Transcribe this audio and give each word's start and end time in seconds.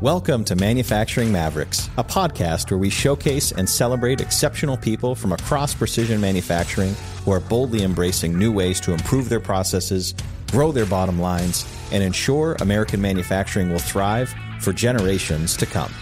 Welcome 0.00 0.44
to 0.44 0.54
Manufacturing 0.54 1.32
Mavericks, 1.32 1.90
a 1.98 2.04
podcast 2.04 2.70
where 2.70 2.78
we 2.78 2.88
showcase 2.88 3.50
and 3.50 3.68
celebrate 3.68 4.20
exceptional 4.20 4.76
people 4.76 5.16
from 5.16 5.32
across 5.32 5.74
precision 5.74 6.20
manufacturing 6.20 6.94
who 7.24 7.32
are 7.32 7.40
boldly 7.40 7.82
embracing 7.82 8.38
new 8.38 8.52
ways 8.52 8.80
to 8.82 8.92
improve 8.92 9.28
their 9.28 9.40
processes, 9.40 10.14
grow 10.52 10.70
their 10.70 10.86
bottom 10.86 11.18
lines, 11.20 11.66
and 11.90 12.04
ensure 12.04 12.56
American 12.60 13.00
manufacturing 13.00 13.72
will 13.72 13.80
thrive 13.80 14.32
for 14.60 14.72
generations 14.72 15.56
to 15.56 15.66
come. 15.66 15.92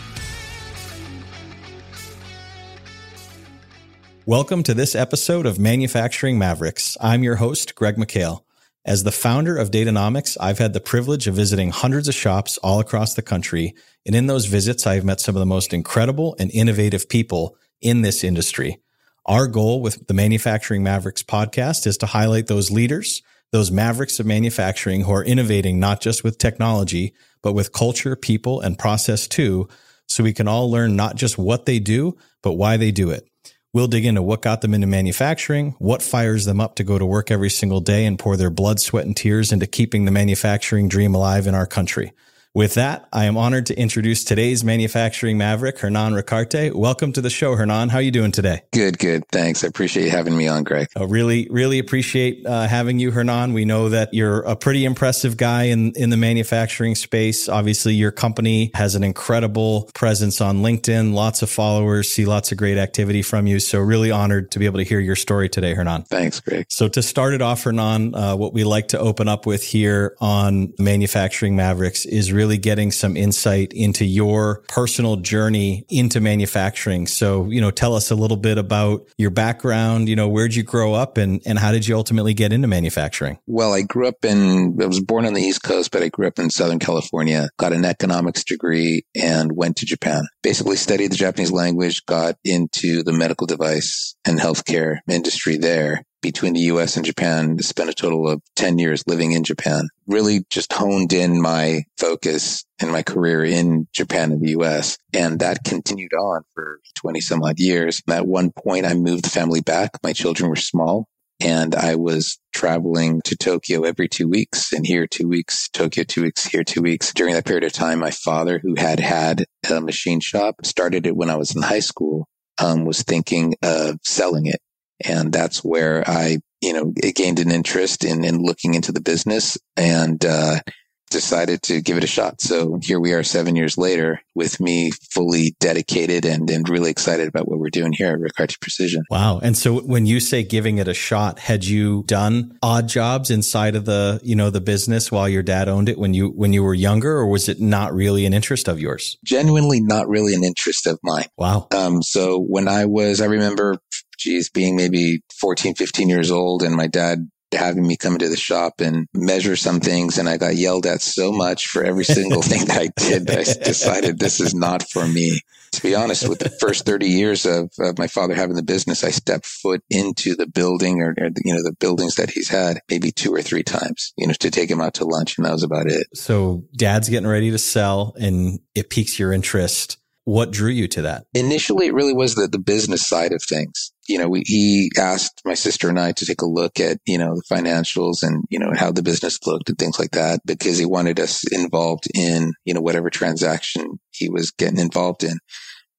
Welcome 4.26 4.62
to 4.64 4.74
this 4.74 4.94
episode 4.94 5.46
of 5.46 5.58
Manufacturing 5.58 6.38
Mavericks. 6.38 6.98
I'm 7.00 7.22
your 7.22 7.36
host, 7.36 7.74
Greg 7.74 7.96
McHale. 7.96 8.42
As 8.86 9.02
the 9.02 9.10
founder 9.10 9.56
of 9.56 9.72
Datanomix, 9.72 10.36
I've 10.40 10.60
had 10.60 10.72
the 10.72 10.78
privilege 10.78 11.26
of 11.26 11.34
visiting 11.34 11.70
hundreds 11.70 12.06
of 12.06 12.14
shops 12.14 12.56
all 12.58 12.78
across 12.78 13.14
the 13.14 13.22
country. 13.22 13.74
And 14.06 14.14
in 14.14 14.28
those 14.28 14.46
visits, 14.46 14.86
I've 14.86 15.04
met 15.04 15.20
some 15.20 15.34
of 15.34 15.40
the 15.40 15.44
most 15.44 15.74
incredible 15.74 16.36
and 16.38 16.52
innovative 16.52 17.08
people 17.08 17.56
in 17.80 18.02
this 18.02 18.22
industry. 18.22 18.78
Our 19.26 19.48
goal 19.48 19.82
with 19.82 20.06
the 20.06 20.14
Manufacturing 20.14 20.84
Mavericks 20.84 21.24
podcast 21.24 21.84
is 21.88 21.98
to 21.98 22.06
highlight 22.06 22.46
those 22.46 22.70
leaders, 22.70 23.22
those 23.50 23.72
mavericks 23.72 24.20
of 24.20 24.26
manufacturing 24.26 25.02
who 25.02 25.12
are 25.12 25.24
innovating 25.24 25.80
not 25.80 26.00
just 26.00 26.22
with 26.22 26.38
technology, 26.38 27.12
but 27.42 27.54
with 27.54 27.72
culture, 27.72 28.14
people, 28.14 28.60
and 28.60 28.78
process 28.78 29.26
too, 29.26 29.66
so 30.06 30.22
we 30.22 30.32
can 30.32 30.46
all 30.46 30.70
learn 30.70 30.94
not 30.94 31.16
just 31.16 31.36
what 31.36 31.66
they 31.66 31.80
do, 31.80 32.16
but 32.40 32.52
why 32.52 32.76
they 32.76 32.92
do 32.92 33.10
it. 33.10 33.28
We'll 33.76 33.88
dig 33.88 34.06
into 34.06 34.22
what 34.22 34.40
got 34.40 34.62
them 34.62 34.72
into 34.72 34.86
manufacturing, 34.86 35.74
what 35.78 36.00
fires 36.00 36.46
them 36.46 36.62
up 36.62 36.76
to 36.76 36.82
go 36.82 36.98
to 36.98 37.04
work 37.04 37.30
every 37.30 37.50
single 37.50 37.80
day 37.80 38.06
and 38.06 38.18
pour 38.18 38.38
their 38.38 38.48
blood, 38.48 38.80
sweat, 38.80 39.04
and 39.04 39.14
tears 39.14 39.52
into 39.52 39.66
keeping 39.66 40.06
the 40.06 40.10
manufacturing 40.10 40.88
dream 40.88 41.14
alive 41.14 41.46
in 41.46 41.54
our 41.54 41.66
country. 41.66 42.14
With 42.56 42.72
that, 42.72 43.06
I 43.12 43.26
am 43.26 43.36
honored 43.36 43.66
to 43.66 43.78
introduce 43.78 44.24
today's 44.24 44.64
manufacturing 44.64 45.36
maverick, 45.36 45.78
Hernan 45.78 46.14
Ricaurte. 46.14 46.74
Welcome 46.74 47.12
to 47.12 47.20
the 47.20 47.28
show, 47.28 47.54
Hernan. 47.54 47.90
How 47.90 47.98
are 47.98 48.00
you 48.00 48.10
doing 48.10 48.32
today? 48.32 48.62
Good, 48.72 48.98
good. 48.98 49.28
Thanks. 49.28 49.62
I 49.62 49.66
appreciate 49.66 50.04
you 50.04 50.10
having 50.10 50.34
me 50.34 50.48
on, 50.48 50.64
Greg. 50.64 50.88
I 50.96 51.04
really, 51.04 51.48
really 51.50 51.78
appreciate 51.78 52.46
uh, 52.46 52.66
having 52.66 52.98
you, 52.98 53.10
Hernan. 53.10 53.52
We 53.52 53.66
know 53.66 53.90
that 53.90 54.14
you're 54.14 54.40
a 54.40 54.56
pretty 54.56 54.86
impressive 54.86 55.36
guy 55.36 55.64
in, 55.64 55.92
in 55.96 56.08
the 56.08 56.16
manufacturing 56.16 56.94
space. 56.94 57.46
Obviously, 57.46 57.92
your 57.92 58.10
company 58.10 58.70
has 58.72 58.94
an 58.94 59.04
incredible 59.04 59.90
presence 59.94 60.40
on 60.40 60.62
LinkedIn, 60.62 61.12
lots 61.12 61.42
of 61.42 61.50
followers, 61.50 62.10
see 62.10 62.24
lots 62.24 62.52
of 62.52 62.56
great 62.56 62.78
activity 62.78 63.20
from 63.20 63.46
you. 63.46 63.60
So 63.60 63.80
really 63.80 64.10
honored 64.10 64.50
to 64.52 64.58
be 64.58 64.64
able 64.64 64.78
to 64.78 64.84
hear 64.84 64.98
your 64.98 65.14
story 65.14 65.50
today, 65.50 65.74
Hernan. 65.74 66.04
Thanks, 66.04 66.40
Greg. 66.40 66.64
So 66.70 66.88
to 66.88 67.02
start 67.02 67.34
it 67.34 67.42
off, 67.42 67.64
Hernan, 67.64 68.14
uh, 68.14 68.34
what 68.34 68.54
we 68.54 68.64
like 68.64 68.88
to 68.88 68.98
open 68.98 69.28
up 69.28 69.44
with 69.44 69.62
here 69.62 70.16
on 70.22 70.72
Manufacturing 70.78 71.54
Mavericks 71.54 72.06
is 72.06 72.32
really 72.32 72.45
really 72.46 72.58
getting 72.58 72.92
some 72.92 73.16
insight 73.16 73.72
into 73.72 74.04
your 74.04 74.62
personal 74.68 75.16
journey 75.16 75.84
into 75.88 76.20
manufacturing. 76.20 77.08
So, 77.08 77.46
you 77.46 77.60
know, 77.60 77.72
tell 77.72 77.94
us 77.94 78.12
a 78.12 78.14
little 78.14 78.36
bit 78.36 78.56
about 78.56 79.08
your 79.18 79.30
background, 79.30 80.08
you 80.08 80.14
know, 80.14 80.28
where'd 80.28 80.54
you 80.54 80.62
grow 80.62 80.94
up 80.94 81.18
and, 81.18 81.42
and 81.44 81.58
how 81.58 81.72
did 81.72 81.88
you 81.88 81.96
ultimately 81.96 82.34
get 82.34 82.52
into 82.52 82.68
manufacturing? 82.68 83.38
Well, 83.48 83.72
I 83.72 83.82
grew 83.82 84.06
up 84.06 84.24
in, 84.24 84.78
I 84.80 84.86
was 84.86 85.00
born 85.00 85.26
on 85.26 85.34
the 85.34 85.42
East 85.42 85.64
Coast, 85.64 85.90
but 85.90 86.04
I 86.04 86.08
grew 86.08 86.28
up 86.28 86.38
in 86.38 86.50
Southern 86.50 86.78
California, 86.78 87.48
got 87.58 87.72
an 87.72 87.84
economics 87.84 88.44
degree 88.44 89.04
and 89.16 89.50
went 89.56 89.78
to 89.78 89.86
Japan. 89.86 90.22
Basically 90.44 90.76
studied 90.76 91.10
the 91.10 91.16
Japanese 91.16 91.50
language, 91.50 92.06
got 92.06 92.36
into 92.44 93.02
the 93.02 93.12
medical 93.12 93.48
device 93.48 94.14
and 94.24 94.38
healthcare 94.38 94.98
industry 95.08 95.56
there 95.56 96.04
between 96.26 96.54
the 96.54 96.68
US 96.72 96.96
and 96.96 97.06
Japan, 97.06 97.58
spent 97.60 97.88
a 97.88 97.94
total 97.94 98.28
of 98.28 98.42
10 98.56 98.78
years 98.78 99.04
living 99.06 99.30
in 99.30 99.44
Japan. 99.44 99.88
Really 100.08 100.44
just 100.50 100.72
honed 100.72 101.12
in 101.12 101.40
my 101.40 101.84
focus 101.98 102.64
and 102.80 102.90
my 102.90 103.02
career 103.04 103.44
in 103.44 103.86
Japan 103.92 104.32
and 104.32 104.42
the 104.42 104.50
US. 104.58 104.98
And 105.12 105.38
that 105.38 105.62
continued 105.64 106.12
on 106.12 106.42
for 106.52 106.80
20 106.96 107.20
some 107.20 107.44
odd 107.44 107.60
years. 107.60 108.02
At 108.08 108.26
one 108.26 108.50
point, 108.50 108.86
I 108.86 108.94
moved 108.94 109.24
the 109.24 109.30
family 109.30 109.60
back. 109.60 109.90
My 110.02 110.12
children 110.12 110.50
were 110.50 110.56
small 110.56 111.06
and 111.38 111.76
I 111.76 111.94
was 111.94 112.38
traveling 112.52 113.20
to 113.26 113.36
Tokyo 113.36 113.82
every 113.82 114.08
two 114.08 114.28
weeks 114.28 114.72
and 114.72 114.84
here 114.84 115.06
two 115.06 115.28
weeks, 115.28 115.68
Tokyo 115.68 116.02
two 116.02 116.22
weeks, 116.22 116.44
here 116.44 116.64
two 116.64 116.82
weeks. 116.82 117.12
During 117.12 117.34
that 117.34 117.44
period 117.44 117.62
of 117.62 117.72
time, 117.72 118.00
my 118.00 118.10
father, 118.10 118.58
who 118.58 118.74
had 118.76 118.98
had 118.98 119.44
a 119.70 119.80
machine 119.80 120.20
shop, 120.20 120.56
started 120.64 121.06
it 121.06 121.16
when 121.16 121.30
I 121.30 121.36
was 121.36 121.54
in 121.54 121.62
high 121.62 121.80
school, 121.80 122.26
um, 122.58 122.84
was 122.84 123.02
thinking 123.02 123.54
of 123.62 123.98
selling 124.02 124.46
it. 124.46 124.60
And 125.04 125.32
that's 125.32 125.58
where 125.64 126.02
I, 126.06 126.38
you 126.60 126.72
know, 126.72 126.92
it 126.96 127.16
gained 127.16 127.38
an 127.38 127.50
interest 127.50 128.04
in, 128.04 128.24
in 128.24 128.42
looking 128.42 128.74
into 128.74 128.92
the 128.92 129.00
business 129.00 129.58
and, 129.76 130.24
uh, 130.24 130.60
decided 131.08 131.62
to 131.62 131.80
give 131.80 131.96
it 131.96 132.02
a 132.02 132.06
shot. 132.08 132.40
So 132.40 132.80
here 132.82 132.98
we 132.98 133.12
are 133.12 133.22
seven 133.22 133.54
years 133.54 133.78
later 133.78 134.20
with 134.34 134.58
me 134.58 134.90
fully 134.90 135.54
dedicated 135.60 136.24
and, 136.24 136.50
and 136.50 136.68
really 136.68 136.90
excited 136.90 137.28
about 137.28 137.46
what 137.46 137.60
we're 137.60 137.70
doing 137.70 137.92
here 137.92 138.08
at 138.08 138.18
Ricaurte 138.18 138.60
Precision. 138.60 139.04
Wow. 139.08 139.38
And 139.38 139.56
so 139.56 139.78
when 139.78 140.06
you 140.06 140.18
say 140.18 140.42
giving 140.42 140.78
it 140.78 140.88
a 140.88 140.94
shot, 140.94 141.38
had 141.38 141.64
you 141.64 142.02
done 142.08 142.58
odd 142.60 142.88
jobs 142.88 143.30
inside 143.30 143.76
of 143.76 143.84
the, 143.84 144.20
you 144.24 144.34
know, 144.34 144.50
the 144.50 144.60
business 144.60 145.12
while 145.12 145.28
your 145.28 145.44
dad 145.44 145.68
owned 145.68 145.88
it 145.88 145.96
when 145.96 146.12
you, 146.12 146.30
when 146.30 146.52
you 146.52 146.64
were 146.64 146.74
younger, 146.74 147.12
or 147.12 147.28
was 147.28 147.48
it 147.48 147.60
not 147.60 147.94
really 147.94 148.26
an 148.26 148.34
interest 148.34 148.66
of 148.66 148.80
yours? 148.80 149.16
Genuinely 149.24 149.80
not 149.80 150.08
really 150.08 150.34
an 150.34 150.42
interest 150.42 150.88
of 150.88 150.98
mine. 151.04 151.26
Wow. 151.38 151.68
Um, 151.72 152.02
so 152.02 152.40
when 152.40 152.66
I 152.66 152.84
was, 152.86 153.20
I 153.20 153.26
remember 153.26 153.78
geez, 154.16 154.50
being 154.50 154.76
maybe 154.76 155.22
14, 155.40 155.74
15 155.74 156.08
years 156.08 156.30
old 156.30 156.62
and 156.62 156.74
my 156.74 156.86
dad 156.86 157.28
having 157.52 157.86
me 157.86 157.96
come 157.96 158.14
into 158.14 158.28
the 158.28 158.36
shop 158.36 158.80
and 158.80 159.06
measure 159.14 159.56
some 159.56 159.80
things. 159.80 160.18
And 160.18 160.28
I 160.28 160.36
got 160.36 160.56
yelled 160.56 160.86
at 160.86 161.02
so 161.02 161.32
much 161.32 161.68
for 161.68 161.84
every 161.84 162.04
single 162.04 162.42
thing 162.42 162.64
that 162.66 162.78
I 162.78 162.88
did 162.96 163.26
that 163.26 163.38
I 163.38 163.64
decided 163.64 164.18
this 164.18 164.40
is 164.40 164.54
not 164.54 164.82
for 164.90 165.06
me. 165.06 165.40
To 165.72 165.82
be 165.82 165.94
honest, 165.94 166.28
with 166.28 166.38
the 166.38 166.48
first 166.48 166.86
30 166.86 167.06
years 167.06 167.44
of, 167.44 167.70
of 167.78 167.98
my 167.98 168.06
father 168.06 168.34
having 168.34 168.56
the 168.56 168.62
business, 168.62 169.04
I 169.04 169.10
stepped 169.10 169.44
foot 169.46 169.82
into 169.90 170.34
the 170.34 170.46
building 170.46 171.02
or, 171.02 171.14
or, 171.18 171.28
you 171.44 171.54
know, 171.54 171.62
the 171.62 171.76
buildings 171.78 172.14
that 172.14 172.30
he's 172.30 172.48
had 172.48 172.80
maybe 172.88 173.10
two 173.10 173.34
or 173.34 173.42
three 173.42 173.62
times, 173.62 174.14
you 174.16 174.26
know, 174.26 174.32
to 174.34 174.50
take 174.50 174.70
him 174.70 174.80
out 174.80 174.94
to 174.94 175.04
lunch. 175.04 175.36
And 175.36 175.46
that 175.46 175.52
was 175.52 175.64
about 175.64 175.86
it. 175.86 176.06
So 176.14 176.64
dad's 176.74 177.08
getting 177.08 177.28
ready 177.28 177.50
to 177.50 177.58
sell 177.58 178.14
and 178.18 178.60
it 178.74 178.90
piques 178.90 179.18
your 179.18 179.32
interest 179.32 179.98
what 180.26 180.50
drew 180.50 180.72
you 180.72 180.88
to 180.88 181.02
that? 181.02 181.24
Initially, 181.34 181.86
it 181.86 181.94
really 181.94 182.12
was 182.12 182.34
the, 182.34 182.48
the 182.48 182.58
business 182.58 183.06
side 183.06 183.32
of 183.32 183.40
things. 183.48 183.92
You 184.08 184.18
know, 184.18 184.28
we, 184.28 184.42
he 184.44 184.90
asked 184.98 185.40
my 185.44 185.54
sister 185.54 185.88
and 185.88 186.00
I 186.00 186.10
to 186.10 186.26
take 186.26 186.42
a 186.42 186.46
look 186.46 186.80
at, 186.80 186.98
you 187.06 187.16
know, 187.16 187.36
the 187.36 187.44
financials 187.48 188.24
and, 188.24 188.42
you 188.50 188.58
know, 188.58 188.72
how 188.74 188.90
the 188.90 189.04
business 189.04 189.38
looked 189.46 189.68
and 189.68 189.78
things 189.78 190.00
like 190.00 190.10
that 190.10 190.40
because 190.44 190.78
he 190.78 190.84
wanted 190.84 191.20
us 191.20 191.44
involved 191.52 192.08
in, 192.12 192.54
you 192.64 192.74
know, 192.74 192.80
whatever 192.80 193.08
transaction 193.08 194.00
he 194.10 194.28
was 194.28 194.50
getting 194.50 194.80
involved 194.80 195.22
in. 195.22 195.38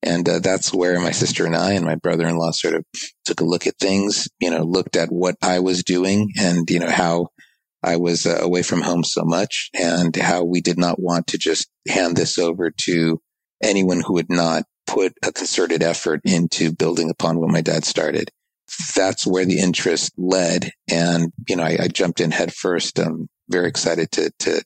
And 0.04 0.28
uh, 0.28 0.40
that's 0.40 0.74
where 0.74 1.00
my 1.00 1.12
sister 1.12 1.46
and 1.46 1.56
I 1.56 1.72
and 1.72 1.86
my 1.86 1.96
brother-in-law 1.96 2.52
sort 2.52 2.74
of 2.74 2.84
took 3.24 3.40
a 3.40 3.46
look 3.46 3.66
at 3.66 3.80
things, 3.80 4.28
you 4.42 4.52
know, 4.52 4.64
looked 4.64 4.98
at 4.98 5.08
what 5.08 5.36
I 5.42 5.60
was 5.60 5.86
doing 5.86 6.34
and, 6.38 6.70
you 6.70 6.80
know, 6.80 6.92
how 6.92 7.30
I 7.82 7.96
was 7.96 8.26
uh, 8.26 8.40
away 8.42 8.62
from 8.62 8.82
home 8.82 9.06
so 9.06 9.24
much 9.24 9.70
and 9.74 10.14
how 10.18 10.44
we 10.44 10.60
did 10.60 10.78
not 10.78 11.00
want 11.00 11.28
to 11.28 11.38
just 11.38 11.70
hand 11.88 12.18
this 12.18 12.38
over 12.38 12.72
to 12.82 13.22
anyone 13.62 14.02
who 14.02 14.14
would 14.14 14.30
not 14.30 14.64
put 14.86 15.14
a 15.24 15.32
concerted 15.32 15.84
effort 15.84 16.22
into 16.24 16.72
building 16.72 17.10
upon 17.10 17.40
what 17.40 17.50
my 17.50 17.62
dad 17.62 17.86
started. 17.86 18.32
That's 18.96 19.26
where 19.26 19.46
the 19.46 19.60
interest 19.60 20.14
led. 20.18 20.72
And, 20.90 21.32
you 21.48 21.56
know, 21.56 21.64
I, 21.64 21.78
I 21.82 21.88
jumped 21.88 22.22
in 22.22 22.32
head 22.32 22.54
first. 22.54 23.00
I'm 23.00 23.30
very 23.50 23.68
excited 23.68 24.12
to, 24.14 24.32
to 24.40 24.62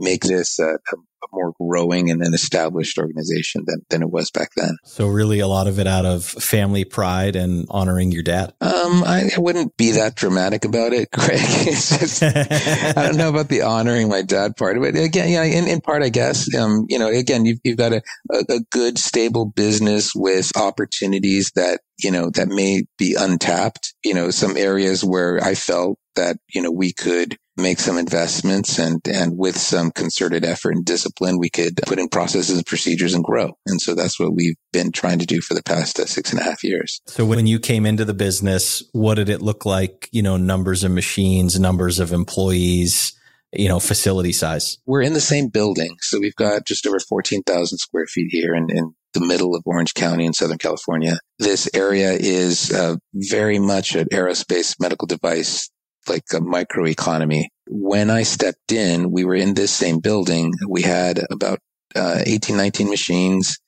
make 0.00 0.22
this 0.22 0.58
a, 0.58 0.74
a 0.74 0.96
more 1.32 1.52
growing 1.60 2.10
and 2.10 2.22
an 2.22 2.34
established 2.34 2.98
organization 2.98 3.62
than, 3.66 3.84
than 3.90 4.02
it 4.02 4.10
was 4.10 4.30
back 4.30 4.50
then. 4.56 4.76
So 4.84 5.06
really 5.06 5.40
a 5.40 5.46
lot 5.46 5.66
of 5.66 5.78
it 5.78 5.86
out 5.86 6.04
of 6.04 6.24
family 6.24 6.84
pride 6.84 7.36
and 7.36 7.66
honoring 7.70 8.12
your 8.12 8.22
dad. 8.22 8.52
Um, 8.60 9.04
I, 9.04 9.30
I 9.36 9.40
wouldn't 9.40 9.76
be 9.76 9.92
that 9.92 10.16
dramatic 10.16 10.64
about 10.64 10.92
it, 10.92 11.10
Greg. 11.12 11.30
It's 11.32 11.98
just, 11.98 12.22
I 12.22 13.06
don't 13.06 13.16
know 13.16 13.28
about 13.28 13.48
the 13.48 13.62
honoring 13.62 14.08
my 14.08 14.22
dad 14.22 14.56
part, 14.56 14.78
but 14.80 14.96
again, 14.96 15.30
yeah, 15.30 15.44
in, 15.44 15.68
in 15.68 15.80
part, 15.80 16.02
I 16.02 16.08
guess, 16.08 16.52
um, 16.54 16.86
you 16.88 16.98
know, 16.98 17.08
again, 17.08 17.44
you've, 17.44 17.58
you've 17.64 17.78
got 17.78 17.92
a, 17.92 18.02
a, 18.32 18.38
a 18.48 18.60
good, 18.70 18.98
stable 18.98 19.46
business 19.46 20.12
with 20.14 20.50
opportunities 20.56 21.52
that, 21.54 21.80
you 21.98 22.10
know, 22.10 22.30
that 22.30 22.48
may 22.48 22.84
be 22.98 23.16
untapped, 23.18 23.94
you 24.04 24.14
know, 24.14 24.30
some 24.30 24.56
areas 24.56 25.04
where 25.04 25.42
I 25.42 25.54
felt 25.54 25.98
that, 26.16 26.38
you 26.52 26.62
know, 26.62 26.70
we 26.70 26.92
could 26.92 27.36
make 27.60 27.78
some 27.78 27.98
investments 27.98 28.78
and, 28.78 29.00
and 29.06 29.36
with 29.36 29.56
some 29.56 29.90
concerted 29.90 30.44
effort 30.44 30.74
and 30.74 30.84
discipline, 30.84 31.38
we 31.38 31.50
could 31.50 31.78
put 31.86 31.98
in 31.98 32.08
processes 32.08 32.56
and 32.56 32.66
procedures 32.66 33.14
and 33.14 33.24
grow. 33.24 33.52
And 33.66 33.80
so 33.80 33.94
that's 33.94 34.18
what 34.18 34.34
we've 34.34 34.56
been 34.72 34.92
trying 34.92 35.18
to 35.20 35.26
do 35.26 35.40
for 35.40 35.54
the 35.54 35.62
past 35.62 35.98
uh, 35.98 36.06
six 36.06 36.32
and 36.32 36.40
a 36.40 36.44
half 36.44 36.64
years. 36.64 37.00
So 37.06 37.24
when 37.24 37.46
you 37.46 37.58
came 37.58 37.86
into 37.86 38.04
the 38.04 38.14
business, 38.14 38.82
what 38.92 39.14
did 39.14 39.28
it 39.28 39.42
look 39.42 39.64
like? 39.64 40.08
You 40.12 40.22
know, 40.22 40.36
numbers 40.36 40.84
of 40.84 40.92
machines, 40.92 41.58
numbers 41.58 41.98
of 41.98 42.12
employees, 42.12 43.12
you 43.52 43.68
know, 43.68 43.80
facility 43.80 44.32
size? 44.32 44.78
We're 44.86 45.02
in 45.02 45.12
the 45.12 45.20
same 45.20 45.48
building. 45.48 45.96
So 46.00 46.20
we've 46.20 46.36
got 46.36 46.66
just 46.66 46.86
over 46.86 47.00
14,000 47.00 47.78
square 47.78 48.06
feet 48.06 48.28
here 48.30 48.54
in, 48.54 48.68
in 48.70 48.94
the 49.12 49.20
middle 49.20 49.54
of 49.54 49.62
Orange 49.66 49.94
County 49.94 50.24
in 50.24 50.32
Southern 50.32 50.58
California. 50.58 51.18
This 51.38 51.68
area 51.74 52.12
is 52.12 52.72
uh, 52.72 52.96
very 53.14 53.58
much 53.58 53.94
an 53.94 54.06
aerospace 54.12 54.76
medical 54.78 55.06
device 55.06 55.68
like 56.08 56.24
a 56.32 56.40
microeconomy. 56.40 57.44
When 57.68 58.10
I 58.10 58.22
stepped 58.22 58.72
in, 58.72 59.10
we 59.10 59.24
were 59.24 59.34
in 59.34 59.54
this 59.54 59.70
same 59.70 60.00
building. 60.00 60.52
We 60.68 60.82
had 60.82 61.20
about 61.30 61.60
uh, 61.94 62.22
18, 62.24 62.56
19 62.56 62.88
machines 62.88 63.58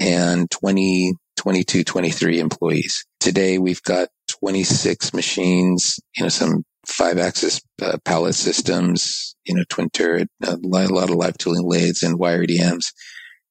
and 0.00 0.50
20, 0.50 1.14
22, 1.36 1.84
23 1.84 2.40
employees. 2.40 3.04
Today 3.20 3.58
we've 3.58 3.82
got 3.82 4.08
26 4.28 5.14
machines, 5.14 5.98
you 6.16 6.24
know, 6.24 6.28
some 6.28 6.64
five 6.86 7.18
axis 7.18 7.60
uh, 7.82 7.98
pallet 8.04 8.34
systems, 8.34 9.34
you 9.44 9.54
know, 9.54 9.64
twin 9.68 9.90
turret, 9.90 10.28
a 10.42 10.56
lot, 10.62 11.10
of 11.10 11.16
live 11.16 11.38
tooling 11.38 11.68
lathes 11.68 12.02
and 12.02 12.18
wire 12.18 12.44
EDMs. 12.44 12.92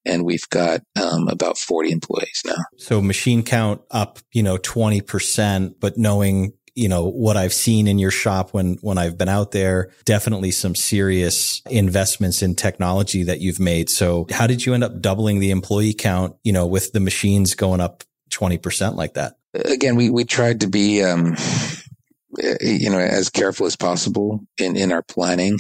And 0.06 0.26
we've 0.26 0.48
got 0.50 0.82
um, 1.02 1.30
about 1.30 1.58
40 1.58 1.92
employees 1.92 2.42
now. 2.46 2.58
So 2.78 3.02
machine 3.02 3.42
count 3.42 3.82
up, 3.90 4.20
you 4.34 4.44
know, 4.44 4.58
20%, 4.58 5.76
but 5.80 5.98
knowing 5.98 6.54
you 6.76 6.90
know, 6.90 7.06
what 7.06 7.38
I've 7.38 7.54
seen 7.54 7.88
in 7.88 8.00
your 8.00 8.12
shop 8.12 8.54
when, 8.54 8.76
when 8.82 8.98
I've 8.98 9.18
been 9.18 9.30
out 9.30 9.52
there, 9.52 9.92
definitely 10.06 10.52
some 10.52 10.76
serious 10.76 11.62
investments 11.70 12.42
in 12.42 12.56
technology 12.56 13.24
that 13.24 13.40
you've 13.40 13.60
made. 13.60 13.90
So 13.90 14.26
how 14.32 14.48
did 14.48 14.66
you 14.66 14.74
end 14.74 14.84
up 14.84 15.00
doubling 15.00 15.40
the 15.40 15.52
employee 15.52 15.94
count, 15.94 16.36
you 16.44 16.52
know, 16.52 16.66
with 16.66 16.92
the 16.92 17.00
machines 17.00 17.54
going 17.54 17.80
up 17.80 18.04
20% 18.32 18.96
like 18.96 19.14
that? 19.14 19.38
Again, 19.54 19.96
we, 19.96 20.10
we 20.10 20.24
tried 20.24 20.62
to 20.62 20.68
be, 20.68 21.04
um, 21.04 21.36
you 22.62 22.90
know, 22.90 23.00
as 23.00 23.30
careful 23.30 23.68
as 23.68 23.76
possible 23.76 24.44
in, 24.58 24.76
in 24.76 24.92
our 24.92 25.04
planning 25.04 25.60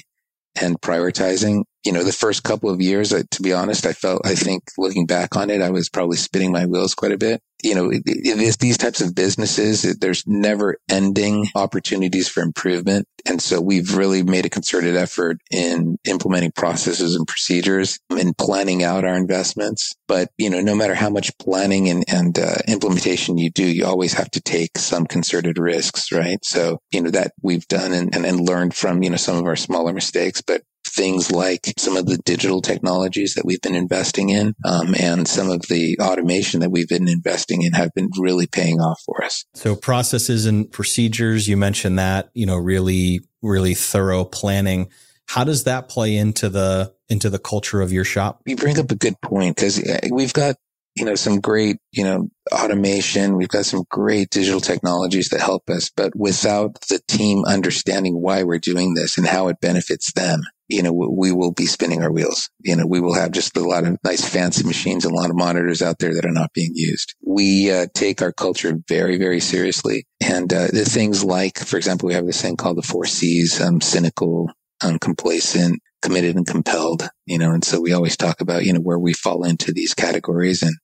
and 0.59 0.81
prioritizing 0.81 1.63
you 1.83 1.91
know, 1.91 2.03
the 2.03 2.11
first 2.13 2.43
couple 2.43 2.69
of 2.69 2.81
years, 2.81 3.09
to 3.09 3.41
be 3.41 3.53
honest, 3.53 3.85
I 3.85 3.93
felt, 3.93 4.21
I 4.25 4.35
think 4.35 4.63
looking 4.77 5.05
back 5.05 5.35
on 5.35 5.49
it, 5.49 5.61
I 5.61 5.69
was 5.69 5.89
probably 5.89 6.17
spinning 6.17 6.51
my 6.51 6.65
wheels 6.65 6.95
quite 6.95 7.11
a 7.11 7.17
bit. 7.17 7.41
You 7.61 7.75
know, 7.75 7.89
it, 7.89 8.03
it 8.05 8.59
these 8.59 8.77
types 8.77 8.99
of 9.01 9.15
businesses, 9.15 9.85
it, 9.85 10.01
there's 10.01 10.23
never 10.27 10.77
ending 10.89 11.47
opportunities 11.55 12.27
for 12.27 12.41
improvement. 12.41 13.07
And 13.25 13.41
so 13.41 13.61
we've 13.61 13.95
really 13.95 14.21
made 14.21 14.45
a 14.45 14.49
concerted 14.49 14.97
effort 14.97 15.37
in 15.49 15.97
implementing 16.05 16.51
processes 16.51 17.15
and 17.15 17.25
procedures 17.25 17.99
and 18.09 18.37
planning 18.37 18.83
out 18.83 19.05
our 19.05 19.15
investments. 19.15 19.93
But, 20.07 20.29
you 20.37 20.49
know, 20.49 20.59
no 20.59 20.75
matter 20.75 20.93
how 20.93 21.09
much 21.09 21.37
planning 21.37 21.89
and, 21.89 22.03
and 22.07 22.37
uh, 22.37 22.55
implementation 22.67 23.37
you 23.37 23.49
do, 23.49 23.65
you 23.65 23.85
always 23.85 24.13
have 24.13 24.29
to 24.31 24.41
take 24.41 24.77
some 24.77 25.05
concerted 25.05 25.57
risks, 25.57 26.11
right? 26.11 26.43
So, 26.43 26.79
you 26.91 27.01
know, 27.01 27.11
that 27.11 27.31
we've 27.41 27.67
done 27.67 27.93
and, 27.93 28.13
and, 28.13 28.25
and 28.25 28.41
learned 28.41 28.75
from, 28.75 29.03
you 29.03 29.09
know, 29.09 29.15
some 29.15 29.37
of 29.37 29.45
our 29.45 29.55
smaller 29.55 29.93
mistakes, 29.93 30.41
but 30.41 30.63
things 30.93 31.31
like 31.31 31.73
some 31.77 31.97
of 31.97 32.05
the 32.05 32.17
digital 32.19 32.61
technologies 32.61 33.33
that 33.35 33.45
we've 33.45 33.61
been 33.61 33.75
investing 33.75 34.29
in 34.29 34.53
um, 34.65 34.93
and 34.99 35.27
some 35.27 35.49
of 35.49 35.61
the 35.63 35.97
automation 35.99 36.59
that 36.59 36.69
we've 36.69 36.87
been 36.87 37.07
investing 37.07 37.63
in 37.63 37.73
have 37.73 37.93
been 37.93 38.09
really 38.17 38.47
paying 38.47 38.79
off 38.79 39.01
for 39.05 39.23
us. 39.23 39.45
So 39.53 39.75
processes 39.75 40.45
and 40.45 40.71
procedures, 40.71 41.47
you 41.47 41.57
mentioned 41.57 41.99
that, 41.99 42.29
you 42.33 42.45
know, 42.45 42.57
really, 42.57 43.21
really 43.41 43.73
thorough 43.73 44.23
planning. 44.23 44.89
How 45.27 45.43
does 45.43 45.63
that 45.63 45.89
play 45.89 46.15
into 46.15 46.49
the 46.49 46.93
into 47.09 47.29
the 47.29 47.39
culture 47.39 47.81
of 47.81 47.91
your 47.91 48.03
shop? 48.03 48.41
You 48.45 48.55
bring 48.55 48.77
up 48.79 48.91
a 48.91 48.95
good 48.95 49.19
point 49.21 49.55
because 49.55 49.79
uh, 49.81 49.99
we've 50.11 50.33
got 50.33 50.55
you 50.95 51.05
know, 51.05 51.15
some 51.15 51.39
great, 51.39 51.77
you 51.91 52.03
know, 52.03 52.29
automation. 52.51 53.35
We've 53.35 53.47
got 53.47 53.65
some 53.65 53.83
great 53.89 54.29
digital 54.29 54.61
technologies 54.61 55.29
that 55.29 55.41
help 55.41 55.69
us, 55.69 55.89
but 55.95 56.15
without 56.15 56.79
the 56.89 57.01
team 57.07 57.43
understanding 57.45 58.21
why 58.21 58.43
we're 58.43 58.59
doing 58.59 58.93
this 58.93 59.17
and 59.17 59.25
how 59.25 59.47
it 59.47 59.59
benefits 59.59 60.13
them, 60.13 60.41
you 60.67 60.81
know, 60.81 60.93
we 60.93 61.31
will 61.31 61.51
be 61.51 61.65
spinning 61.65 62.03
our 62.03 62.11
wheels. 62.11 62.49
You 62.59 62.75
know, 62.75 62.85
we 62.87 62.99
will 62.99 63.13
have 63.13 63.31
just 63.31 63.57
a 63.57 63.61
lot 63.61 63.85
of 63.85 63.97
nice 64.03 64.27
fancy 64.27 64.65
machines 64.65 65.05
and 65.05 65.13
a 65.13 65.15
lot 65.15 65.29
of 65.29 65.35
monitors 65.35 65.81
out 65.81 65.99
there 65.99 66.13
that 66.13 66.25
are 66.25 66.31
not 66.31 66.53
being 66.53 66.71
used. 66.73 67.15
We 67.25 67.71
uh, 67.71 67.87
take 67.93 68.21
our 68.21 68.31
culture 68.31 68.77
very, 68.87 69.17
very 69.17 69.39
seriously. 69.39 70.07
And 70.21 70.51
uh, 70.53 70.67
the 70.67 70.85
things 70.85 71.23
like, 71.23 71.59
for 71.59 71.77
example, 71.77 72.07
we 72.07 72.13
have 72.13 72.25
this 72.25 72.41
thing 72.41 72.55
called 72.55 72.77
the 72.77 72.81
four 72.81 73.05
C's, 73.05 73.61
um, 73.61 73.81
cynical, 73.81 74.49
um, 74.83 74.99
complacent, 74.99 75.81
committed 76.03 76.35
and 76.35 76.45
compelled, 76.45 77.07
you 77.25 77.37
know, 77.37 77.51
and 77.51 77.63
so 77.63 77.79
we 77.79 77.93
always 77.93 78.17
talk 78.17 78.41
about, 78.41 78.65
you 78.65 78.73
know, 78.73 78.81
where 78.81 78.99
we 78.99 79.13
fall 79.13 79.43
into 79.45 79.71
these 79.71 79.93
categories 79.93 80.61
and, 80.61 80.75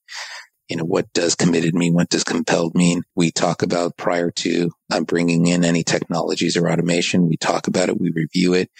you 0.68 0.76
know, 0.76 0.84
what 0.84 1.12
does 1.12 1.34
committed 1.34 1.74
mean? 1.74 1.94
What 1.94 2.08
does 2.08 2.24
compelled 2.24 2.74
mean? 2.74 3.02
We 3.14 3.30
talk 3.30 3.62
about 3.62 3.96
prior 3.96 4.30
to 4.30 4.70
um, 4.92 5.04
bringing 5.04 5.46
in 5.46 5.64
any 5.64 5.82
technologies 5.82 6.56
or 6.56 6.70
automation. 6.70 7.28
We 7.28 7.36
talk 7.36 7.66
about 7.68 7.90
it. 7.90 8.00
We 8.00 8.12
review 8.14 8.54
it. 8.54 8.70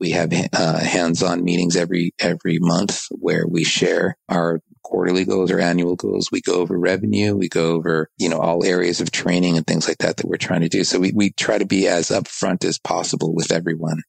We 0.00 0.10
have 0.10 0.32
uh, 0.52 0.78
hands-on 0.80 1.44
meetings 1.44 1.76
every 1.76 2.12
every 2.18 2.58
month 2.60 3.04
where 3.10 3.46
we 3.48 3.62
share 3.62 4.16
our 4.28 4.60
quarterly 4.82 5.24
goals 5.24 5.50
or 5.50 5.60
annual 5.60 5.96
goals. 5.96 6.28
We 6.32 6.40
go 6.40 6.54
over 6.54 6.78
revenue. 6.78 7.36
We 7.36 7.48
go 7.48 7.72
over, 7.72 8.08
you 8.18 8.28
know, 8.28 8.40
all 8.40 8.64
areas 8.64 9.00
of 9.00 9.12
training 9.12 9.56
and 9.56 9.66
things 9.66 9.86
like 9.86 9.98
that 9.98 10.16
that 10.16 10.26
we're 10.26 10.36
trying 10.36 10.62
to 10.62 10.68
do. 10.68 10.82
So 10.82 10.98
we, 10.98 11.12
we 11.14 11.30
try 11.30 11.58
to 11.58 11.66
be 11.66 11.86
as 11.86 12.08
upfront 12.08 12.64
as 12.64 12.78
possible 12.78 13.34
with 13.34 13.52
everyone 13.52 14.02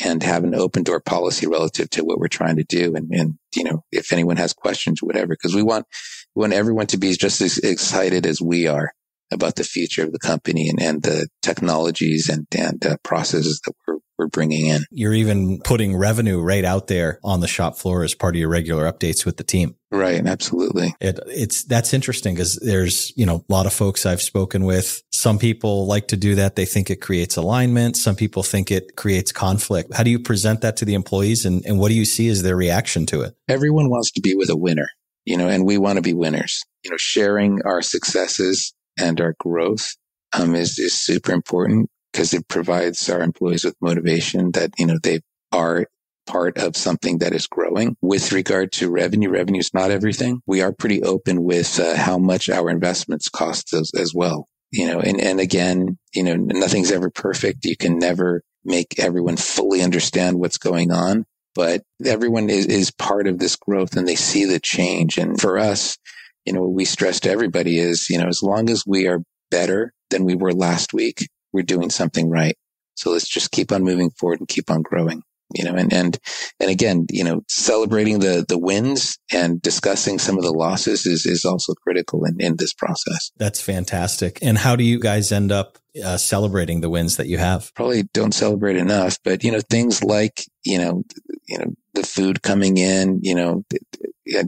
and 0.00 0.22
have 0.22 0.44
an 0.44 0.54
open 0.54 0.82
door 0.82 1.00
policy 1.00 1.46
relative 1.46 1.88
to 1.90 2.04
what 2.04 2.18
we're 2.18 2.28
trying 2.28 2.56
to 2.56 2.64
do. 2.64 2.94
And, 2.94 3.10
and 3.12 3.38
you 3.54 3.64
know, 3.64 3.84
if 3.92 4.12
anyone 4.12 4.36
has 4.36 4.52
questions, 4.52 5.02
whatever, 5.02 5.28
because 5.34 5.54
we 5.54 5.62
want, 5.62 5.86
we 6.34 6.40
want 6.40 6.52
everyone 6.52 6.86
to 6.88 6.96
be 6.96 7.12
just 7.12 7.40
as 7.40 7.58
excited 7.58 8.26
as 8.26 8.40
we 8.40 8.66
are 8.66 8.92
about 9.34 9.56
the 9.56 9.64
future 9.64 10.04
of 10.04 10.12
the 10.12 10.18
company 10.18 10.68
and, 10.68 10.80
and 10.80 11.02
the 11.02 11.28
technologies 11.42 12.28
and, 12.28 12.46
and 12.56 12.84
uh, 12.86 12.96
processes 13.02 13.60
that 13.64 13.74
we're, 13.86 13.98
we're 14.16 14.28
bringing 14.28 14.66
in. 14.66 14.84
You're 14.90 15.14
even 15.14 15.60
putting 15.64 15.96
revenue 15.96 16.40
right 16.40 16.64
out 16.64 16.86
there 16.86 17.18
on 17.24 17.40
the 17.40 17.48
shop 17.48 17.76
floor 17.76 18.04
as 18.04 18.14
part 18.14 18.36
of 18.36 18.38
your 18.38 18.48
regular 18.48 18.90
updates 18.90 19.26
with 19.26 19.36
the 19.36 19.44
team. 19.44 19.74
Right. 19.90 20.24
Absolutely. 20.24 20.94
It, 21.00 21.18
it's, 21.26 21.64
that's 21.64 21.92
interesting 21.92 22.34
because 22.34 22.56
there's, 22.56 23.12
you 23.16 23.26
know, 23.26 23.44
a 23.48 23.52
lot 23.52 23.66
of 23.66 23.72
folks 23.72 24.06
I've 24.06 24.22
spoken 24.22 24.64
with. 24.64 25.02
Some 25.10 25.38
people 25.38 25.86
like 25.86 26.08
to 26.08 26.16
do 26.16 26.36
that. 26.36 26.56
They 26.56 26.64
think 26.64 26.90
it 26.90 27.00
creates 27.00 27.36
alignment. 27.36 27.96
Some 27.96 28.16
people 28.16 28.42
think 28.42 28.70
it 28.70 28.96
creates 28.96 29.32
conflict. 29.32 29.94
How 29.94 30.02
do 30.02 30.10
you 30.10 30.18
present 30.18 30.60
that 30.62 30.76
to 30.78 30.84
the 30.84 30.94
employees 30.94 31.44
and, 31.44 31.64
and 31.66 31.78
what 31.78 31.88
do 31.88 31.94
you 31.94 32.04
see 32.04 32.28
as 32.28 32.42
their 32.42 32.56
reaction 32.56 33.06
to 33.06 33.22
it? 33.22 33.34
Everyone 33.48 33.90
wants 33.90 34.10
to 34.12 34.20
be 34.20 34.34
with 34.34 34.50
a 34.50 34.56
winner, 34.56 34.88
you 35.24 35.36
know, 35.36 35.48
and 35.48 35.64
we 35.64 35.78
want 35.78 35.96
to 35.96 36.02
be 36.02 36.14
winners. 36.14 36.62
You 36.84 36.90
know, 36.90 36.98
sharing 36.98 37.62
our 37.64 37.80
successes 37.80 38.74
and 38.98 39.20
our 39.20 39.34
growth 39.38 39.94
um, 40.38 40.54
is, 40.54 40.78
is 40.78 40.94
super 40.94 41.32
important 41.32 41.90
because 42.12 42.32
it 42.32 42.48
provides 42.48 43.08
our 43.10 43.20
employees 43.20 43.64
with 43.64 43.76
motivation 43.80 44.52
that, 44.52 44.70
you 44.78 44.86
know, 44.86 44.98
they 45.02 45.20
are 45.52 45.86
part 46.26 46.56
of 46.58 46.76
something 46.76 47.18
that 47.18 47.34
is 47.34 47.46
growing. 47.46 47.96
With 48.00 48.32
regard 48.32 48.72
to 48.72 48.90
revenue, 48.90 49.30
revenue 49.30 49.60
is 49.60 49.74
not 49.74 49.90
everything. 49.90 50.40
We 50.46 50.62
are 50.62 50.72
pretty 50.72 51.02
open 51.02 51.42
with 51.44 51.78
uh, 51.78 51.96
how 51.96 52.18
much 52.18 52.48
our 52.48 52.70
investments 52.70 53.28
cost 53.28 53.74
as, 53.74 53.90
as 53.98 54.12
well. 54.14 54.48
You 54.70 54.88
know, 54.88 55.00
and, 55.00 55.20
and 55.20 55.38
again, 55.38 55.98
you 56.14 56.22
know, 56.22 56.34
nothing's 56.34 56.90
ever 56.90 57.10
perfect. 57.10 57.64
You 57.64 57.76
can 57.76 57.98
never 57.98 58.42
make 58.64 58.98
everyone 58.98 59.36
fully 59.36 59.82
understand 59.82 60.40
what's 60.40 60.58
going 60.58 60.90
on, 60.90 61.26
but 61.54 61.82
everyone 62.04 62.50
is, 62.50 62.66
is 62.66 62.90
part 62.90 63.26
of 63.26 63.38
this 63.38 63.56
growth 63.56 63.96
and 63.96 64.08
they 64.08 64.16
see 64.16 64.46
the 64.46 64.58
change. 64.58 65.18
And 65.18 65.40
for 65.40 65.58
us, 65.58 65.96
you 66.44 66.52
know, 66.52 66.62
what 66.62 66.74
we 66.74 66.84
stress 66.84 67.20
to 67.20 67.30
everybody 67.30 67.78
is, 67.78 68.08
you 68.10 68.18
know, 68.18 68.28
as 68.28 68.42
long 68.42 68.70
as 68.70 68.84
we 68.86 69.06
are 69.06 69.22
better 69.50 69.92
than 70.10 70.24
we 70.24 70.34
were 70.34 70.52
last 70.52 70.92
week, 70.92 71.28
we're 71.52 71.62
doing 71.62 71.90
something 71.90 72.30
right. 72.30 72.56
So 72.96 73.10
let's 73.10 73.28
just 73.28 73.50
keep 73.50 73.72
on 73.72 73.82
moving 73.82 74.10
forward 74.10 74.40
and 74.40 74.48
keep 74.48 74.70
on 74.70 74.82
growing 74.82 75.22
you 75.54 75.64
know, 75.64 75.74
and, 75.74 75.92
and, 75.92 76.18
and 76.60 76.70
again, 76.70 77.06
you 77.10 77.22
know, 77.22 77.42
celebrating 77.48 78.18
the, 78.18 78.44
the 78.48 78.58
wins 78.58 79.18
and 79.32 79.60
discussing 79.62 80.18
some 80.18 80.36
of 80.36 80.42
the 80.42 80.52
losses 80.52 81.06
is, 81.06 81.26
is 81.26 81.44
also 81.44 81.74
critical 81.74 82.24
in, 82.24 82.40
in 82.40 82.56
this 82.56 82.72
process. 82.72 83.30
That's 83.36 83.60
fantastic. 83.60 84.38
And 84.42 84.58
how 84.58 84.76
do 84.76 84.84
you 84.84 84.98
guys 84.98 85.32
end 85.32 85.52
up 85.52 85.78
uh, 86.04 86.16
celebrating 86.16 86.80
the 86.80 86.90
wins 86.90 87.16
that 87.16 87.28
you 87.28 87.38
have? 87.38 87.72
Probably 87.74 88.04
don't 88.14 88.34
celebrate 88.34 88.76
enough, 88.76 89.18
but 89.22 89.44
you 89.44 89.52
know, 89.52 89.60
things 89.60 90.02
like, 90.02 90.44
you 90.64 90.78
know, 90.78 91.04
you 91.46 91.58
know, 91.58 91.74
the 91.94 92.02
food 92.02 92.42
coming 92.42 92.76
in, 92.76 93.20
you 93.22 93.34
know, 93.34 93.64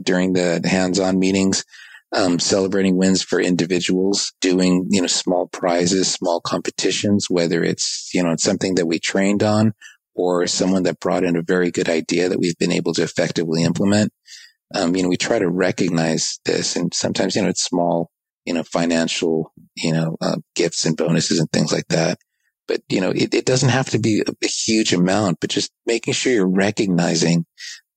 during 0.03 0.33
the 0.33 0.61
hands-on 0.63 1.19
meetings, 1.19 1.63
um, 2.15 2.39
celebrating 2.39 2.97
wins 2.97 3.21
for 3.21 3.39
individuals, 3.39 4.33
doing, 4.39 4.87
you 4.89 5.01
know, 5.01 5.07
small 5.07 5.47
prizes, 5.47 6.11
small 6.11 6.39
competitions, 6.39 7.27
whether 7.29 7.63
it's, 7.63 8.09
you 8.13 8.23
know, 8.23 8.31
it's 8.31 8.43
something 8.43 8.75
that 8.75 8.85
we 8.85 8.99
trained 8.99 9.43
on 9.43 9.73
or 10.15 10.47
someone 10.47 10.83
that 10.83 10.99
brought 10.99 11.23
in 11.23 11.35
a 11.35 11.43
very 11.43 11.69
good 11.69 11.89
idea 11.89 12.29
that 12.29 12.39
we've 12.39 12.57
been 12.57 12.71
able 12.71 12.93
to 12.93 13.03
effectively 13.03 13.63
implement. 13.63 14.11
Um, 14.73 14.95
you 14.95 15.03
know, 15.03 15.09
we 15.09 15.17
try 15.17 15.39
to 15.39 15.49
recognize 15.49 16.39
this 16.45 16.75
and 16.75 16.93
sometimes, 16.93 17.35
you 17.35 17.41
know, 17.41 17.49
it's 17.49 17.63
small, 17.63 18.09
you 18.45 18.53
know, 18.53 18.63
financial, 18.63 19.51
you 19.75 19.93
know, 19.93 20.17
uh, 20.21 20.37
gifts 20.55 20.85
and 20.85 20.97
bonuses 20.97 21.39
and 21.39 21.51
things 21.51 21.71
like 21.71 21.87
that. 21.89 22.17
But, 22.67 22.81
you 22.89 22.99
know, 22.99 23.11
it, 23.11 23.33
it 23.33 23.45
doesn't 23.45 23.69
have 23.69 23.89
to 23.91 23.99
be 23.99 24.23
a, 24.25 24.31
a 24.43 24.47
huge 24.47 24.93
amount, 24.93 25.39
but 25.39 25.49
just 25.49 25.71
making 25.85 26.13
sure 26.13 26.33
you're 26.33 26.49
recognizing 26.49 27.45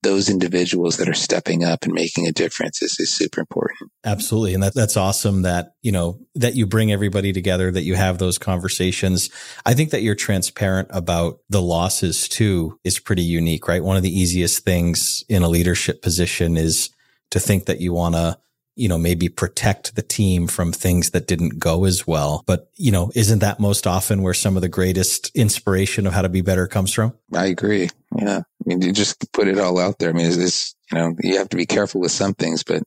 those 0.02 0.30
individuals 0.30 0.97
that 0.97 1.09
are 1.09 1.14
stepping 1.14 1.64
up 1.64 1.85
and 1.85 1.92
making 1.92 2.26
a 2.26 2.33
difference 2.33 2.83
is, 2.83 2.99
is 2.99 3.12
super 3.12 3.40
important. 3.40 3.90
Absolutely. 4.04 4.54
And 4.54 4.62
that, 4.62 4.75
that's 4.75 4.97
awesome 4.97 5.42
that, 5.42 5.75
you 5.83 5.92
know, 5.92 6.19
that 6.35 6.54
you 6.54 6.66
bring 6.66 6.90
everybody 6.90 7.33
together, 7.33 7.71
that 7.71 7.83
you 7.83 7.95
have 7.95 8.19
those 8.19 8.38
conversations. 8.38 9.30
I 9.66 9.75
think 9.75 9.90
that 9.90 10.02
you're 10.02 10.14
transparent 10.14 10.88
about 10.90 11.40
the 11.49 11.62
losses 11.62 12.28
too 12.28 12.78
is 12.83 12.99
pretty 12.99 13.23
unique, 13.23 13.69
right? 13.69 13.85
One 13.85 13.97
of 13.97 14.02
the 14.02 14.19
easiest 14.19 14.64
things 14.64 15.23
in 15.28 15.42
a 15.42 15.49
leadership 15.49 16.02
position 16.02 16.57
is 16.57 16.90
to 17.30 17.40
think 17.40 17.66
that 17.66 17.80
you 17.80 17.92
want 17.92 18.14
to 18.14 18.38
you 18.76 18.88
know, 18.88 18.97
maybe 18.97 19.28
protect 19.28 19.95
the 19.95 20.02
team 20.02 20.47
from 20.47 20.73
things 20.73 21.11
that 21.11 21.26
didn't 21.26 21.59
go 21.59 21.85
as 21.85 22.07
well. 22.07 22.42
But, 22.47 22.71
you 22.76 22.90
know, 22.90 23.11
isn't 23.14 23.40
that 23.40 23.61
most 23.61 23.87
often 23.87 24.23
where 24.23 24.33
some 24.33 24.57
of 24.57 24.62
the 24.62 24.71
greatest 24.71 25.30
inspiration 25.35 26.07
of 26.07 26.14
how 26.14 26.23
to 26.23 26.30
be 26.30 26.40
better 26.40 26.66
comes 26.66 26.90
from? 26.90 27.12
I 27.35 27.47
agree. 27.47 27.90
Yeah. 28.16 28.40
I 28.61 28.62
mean, 28.67 28.83
you 28.83 28.93
just 28.93 29.33
put 29.33 29.49
it 29.49 29.59
all 29.59 29.79
out 29.79 29.99
there. 29.99 30.11
I 30.11 30.12
mean, 30.12 30.26
it's, 30.26 30.75
you 30.93 30.99
know, 30.99 31.14
you 31.23 31.38
have 31.38 31.49
to 31.50 31.57
be 31.57 31.67
careful 31.67 32.00
with 32.00 32.12
some 32.12 32.35
things, 32.35 32.62
but 32.62 32.83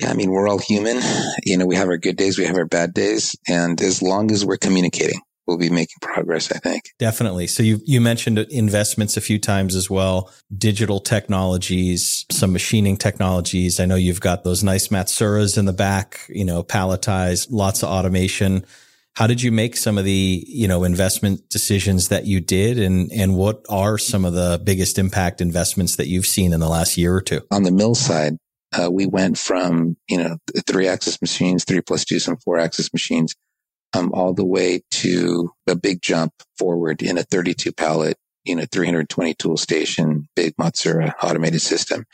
yeah, 0.00 0.10
I 0.10 0.14
mean, 0.14 0.30
we're 0.30 0.48
all 0.48 0.58
human. 0.58 1.00
You 1.44 1.56
know, 1.56 1.66
we 1.66 1.76
have 1.76 1.88
our 1.88 1.96
good 1.96 2.16
days, 2.16 2.38
we 2.38 2.44
have 2.44 2.56
our 2.56 2.66
bad 2.66 2.92
days. 2.92 3.36
And 3.48 3.80
as 3.80 4.02
long 4.02 4.30
as 4.30 4.44
we're 4.44 4.58
communicating, 4.58 5.20
we'll 5.46 5.56
be 5.56 5.70
making 5.70 5.96
progress, 6.02 6.50
I 6.52 6.58
think. 6.58 6.82
Definitely. 6.98 7.46
So 7.46 7.62
you, 7.62 7.80
you 7.84 8.00
mentioned 8.00 8.38
investments 8.38 9.16
a 9.16 9.20
few 9.20 9.38
times 9.38 9.74
as 9.74 9.88
well, 9.88 10.32
digital 10.56 11.00
technologies, 11.00 12.26
some 12.30 12.52
machining 12.52 12.96
technologies. 12.96 13.78
I 13.78 13.86
know 13.86 13.96
you've 13.96 14.20
got 14.20 14.44
those 14.44 14.64
nice 14.64 14.88
Matsuuras 14.88 15.56
in 15.56 15.64
the 15.64 15.72
back, 15.72 16.20
you 16.28 16.44
know, 16.44 16.62
palletized, 16.62 17.48
lots 17.50 17.82
of 17.82 17.88
automation. 17.88 18.66
How 19.16 19.26
did 19.26 19.40
you 19.40 19.50
make 19.50 19.78
some 19.78 19.96
of 19.96 20.04
the, 20.04 20.44
you 20.46 20.68
know, 20.68 20.84
investment 20.84 21.48
decisions 21.48 22.08
that 22.08 22.26
you 22.26 22.38
did? 22.38 22.78
And, 22.78 23.10
and 23.10 23.34
what 23.34 23.64
are 23.66 23.96
some 23.96 24.26
of 24.26 24.34
the 24.34 24.60
biggest 24.62 24.98
impact 24.98 25.40
investments 25.40 25.96
that 25.96 26.06
you've 26.06 26.26
seen 26.26 26.52
in 26.52 26.60
the 26.60 26.68
last 26.68 26.98
year 26.98 27.14
or 27.14 27.22
two? 27.22 27.40
On 27.50 27.62
the 27.62 27.70
mill 27.70 27.94
side, 27.94 28.36
uh, 28.78 28.90
we 28.90 29.06
went 29.06 29.38
from, 29.38 29.96
you 30.06 30.18
know, 30.18 30.36
three 30.66 30.86
axis 30.86 31.22
machines, 31.22 31.64
three 31.64 31.80
plus 31.80 32.04
two, 32.04 32.18
some 32.18 32.36
four 32.36 32.58
axis 32.58 32.92
machines, 32.92 33.34
um, 33.94 34.12
all 34.12 34.34
the 34.34 34.44
way 34.44 34.82
to 34.90 35.50
a 35.66 35.74
big 35.74 36.02
jump 36.02 36.34
forward 36.58 37.00
in 37.00 37.16
a 37.16 37.22
32 37.22 37.72
pallet, 37.72 38.18
you 38.44 38.54
know, 38.54 38.66
320 38.70 39.32
tool 39.34 39.56
station, 39.56 40.28
big 40.36 40.54
Matsuura 40.56 41.14
automated 41.22 41.62
system. 41.62 42.04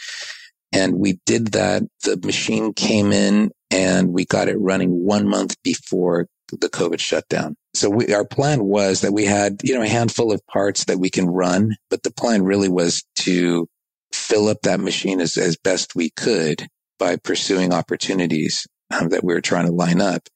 And 0.73 0.94
we 0.94 1.18
did 1.26 1.49
that. 1.49 1.82
The 2.04 2.16
machine 2.25 2.73
came 2.75 3.11
in 3.11 3.50
and 3.73 4.12
we 4.12 4.25
got 4.25 4.49
it 4.49 4.56
running 4.61 5.04
one 5.04 5.28
month 5.28 5.56
before 5.64 6.28
the 6.61 6.68
COVID 6.68 7.00
shutdown. 7.00 7.56
So 7.75 7.88
we, 7.88 8.12
our 8.12 8.25
plan 8.25 8.64
was 8.64 9.00
that 9.00 9.12
we 9.12 9.25
had, 9.25 9.61
you 9.62 9.75
know, 9.75 9.82
a 9.82 9.88
handful 9.88 10.32
of 10.32 10.47
parts 10.47 10.85
that 10.85 10.99
we 10.99 11.11
can 11.11 11.26
run, 11.26 11.76
but 11.90 12.02
the 12.02 12.12
plan 12.12 12.42
really 12.42 12.68
was 12.68 13.04
to 13.21 13.68
fill 14.12 14.49
up 14.49 14.62
that 14.62 14.80
machine 14.80 15.21
as, 15.21 15.37
as 15.37 15.56
best 15.56 15.97
we 15.97 16.11
could 16.11 16.66
by 16.99 17.16
pursuing 17.16 17.73
opportunities 17.73 18.66
um, 18.90 19.09
that 19.09 19.25
we 19.25 19.32
were 19.32 19.40
trying 19.40 19.66
to 19.66 19.73
line 19.73 20.00
up. 20.00 20.28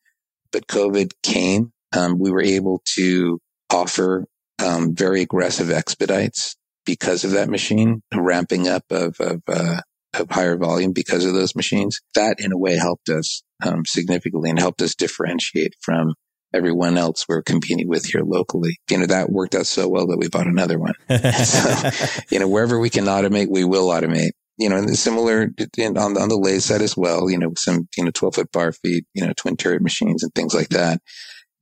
But 0.51 0.67
COVID 0.67 1.13
came. 1.23 1.73
Um, 1.97 2.19
we 2.19 2.31
were 2.31 2.43
able 2.43 2.83
to 2.95 3.39
offer 3.71 4.27
um, 4.65 4.95
very 4.95 5.21
aggressive 5.21 5.71
expedites 5.71 6.57
because 6.85 7.25
of 7.25 7.33
that 7.33 7.51
machine, 7.51 8.03
ramping 8.15 8.69
up 8.69 8.85
of, 8.91 9.21
of, 9.21 9.43
uh, 9.49 9.81
of 10.15 10.31
higher 10.31 10.57
volume 10.57 10.93
because 10.93 11.25
of 11.25 11.35
those 11.35 11.55
machines. 11.55 12.01
That 12.15 12.37
in 12.39 12.53
a 12.53 12.59
way 12.59 12.77
helped 12.77 13.09
us 13.09 13.43
um, 13.63 13.85
significantly 13.85 14.51
and 14.51 14.59
helped 14.59 14.83
us 14.83 14.95
differentiate 14.95 15.75
from 15.81 16.15
everyone 16.55 16.97
else 16.97 17.27
we're 17.29 17.43
competing 17.43 17.89
with 17.89 18.07
here 18.07 18.23
locally. 18.23 18.79
You 18.91 18.99
know, 18.99 19.07
that 19.07 19.31
worked 19.31 19.55
out 19.55 19.67
so 19.67 19.89
well 19.89 20.07
that 20.09 20.19
we 20.19 20.29
bought 20.29 20.47
another 20.47 20.79
one. 20.79 20.95
so, 21.45 21.91
you 22.31 22.39
know, 22.39 22.49
wherever 22.49 22.79
we 22.79 22.91
can 22.91 23.05
automate, 23.05 23.49
we 23.51 23.65
will 23.65 23.89
automate. 23.89 24.31
You 24.59 24.71
know, 24.71 24.77
and 24.77 24.99
similar 24.99 25.43
on, 25.43 26.17
on 26.17 26.29
the 26.31 26.41
lathe 26.43 26.63
side 26.63 26.81
as 26.81 26.97
well, 26.97 27.31
you 27.31 27.39
know, 27.39 27.53
some, 27.59 27.89
you 27.95 28.05
know, 28.05 28.11
12 28.11 28.37
foot 28.37 28.53
bar 28.53 28.73
feed, 28.73 29.05
you 29.13 29.27
know, 29.27 29.35
twin 29.37 29.57
turret 29.57 29.83
machines 29.83 30.23
and 30.23 30.35
things 30.35 30.55
like 30.55 30.71
that. 30.71 31.03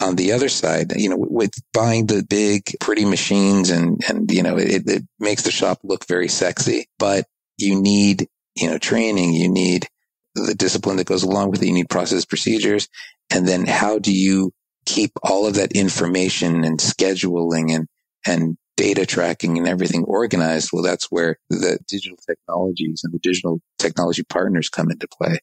On 0.00 0.14
the 0.14 0.30
other 0.30 0.48
side, 0.48 0.92
you 0.94 1.08
know, 1.08 1.16
with 1.18 1.50
buying 1.72 2.06
the 2.06 2.24
big, 2.28 2.70
pretty 2.78 3.04
machines 3.04 3.70
and, 3.70 4.00
and, 4.08 4.30
you 4.30 4.44
know, 4.44 4.56
it, 4.56 4.88
it 4.88 5.02
makes 5.18 5.42
the 5.42 5.50
shop 5.50 5.80
look 5.82 6.06
very 6.06 6.28
sexy, 6.28 6.86
but 6.98 7.24
you 7.58 7.80
need, 7.80 8.28
you 8.54 8.70
know, 8.70 8.78
training, 8.78 9.32
you 9.32 9.48
need 9.48 9.88
the 10.34 10.54
discipline 10.54 10.96
that 10.96 11.06
goes 11.06 11.22
along 11.22 11.50
with 11.50 11.62
it. 11.62 11.66
You 11.66 11.72
need 11.72 11.88
process 11.88 12.24
procedures. 12.24 12.88
And 13.30 13.46
then 13.46 13.66
how 13.66 13.98
do 13.98 14.12
you 14.12 14.52
keep 14.86 15.12
all 15.22 15.46
of 15.46 15.54
that 15.54 15.72
information 15.72 16.64
and 16.64 16.78
scheduling 16.78 17.74
and, 17.74 17.88
and 18.26 18.56
data 18.76 19.06
tracking 19.06 19.58
and 19.58 19.66
everything 19.66 20.04
organized? 20.04 20.70
Well, 20.72 20.82
that's 20.82 21.06
where 21.06 21.38
the 21.48 21.78
digital 21.88 22.18
technologies 22.28 23.02
and 23.04 23.12
the 23.12 23.20
digital 23.20 23.60
technology 23.78 24.24
partners 24.24 24.68
come 24.68 24.90
into 24.90 25.08
play. 25.08 25.38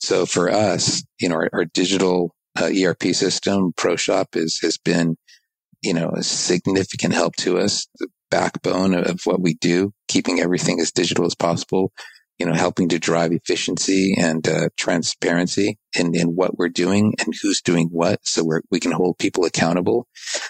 So 0.00 0.26
for 0.26 0.50
us, 0.50 1.04
you 1.20 1.28
know, 1.28 1.36
our, 1.36 1.50
our 1.52 1.64
digital 1.64 2.34
uh, 2.60 2.70
ERP 2.76 3.02
system, 3.14 3.72
ProShop 3.74 4.36
is, 4.36 4.58
has 4.62 4.76
been, 4.76 5.16
you 5.82 5.94
know, 5.94 6.10
a 6.10 6.22
significant 6.22 7.14
help 7.14 7.36
to 7.36 7.58
us, 7.58 7.86
the 7.98 8.08
backbone 8.30 8.94
of 8.94 9.20
what 9.24 9.40
we 9.40 9.54
do, 9.54 9.92
keeping 10.08 10.40
everything 10.40 10.80
as 10.80 10.90
digital 10.90 11.24
as 11.24 11.34
possible 11.34 11.92
you 12.38 12.46
know, 12.46 12.54
helping 12.54 12.88
to 12.88 12.98
drive 12.98 13.32
efficiency 13.32 14.14
and 14.18 14.46
uh, 14.48 14.68
transparency 14.76 15.78
in, 15.96 16.14
in 16.14 16.28
what 16.28 16.58
we're 16.58 16.68
doing 16.68 17.14
and 17.18 17.34
who's 17.40 17.60
doing 17.60 17.88
what. 17.90 18.20
So 18.26 18.44
we 18.44 18.56
we 18.70 18.80
can 18.80 18.92
hold 18.92 19.18
people 19.18 19.44
accountable. 19.44 20.06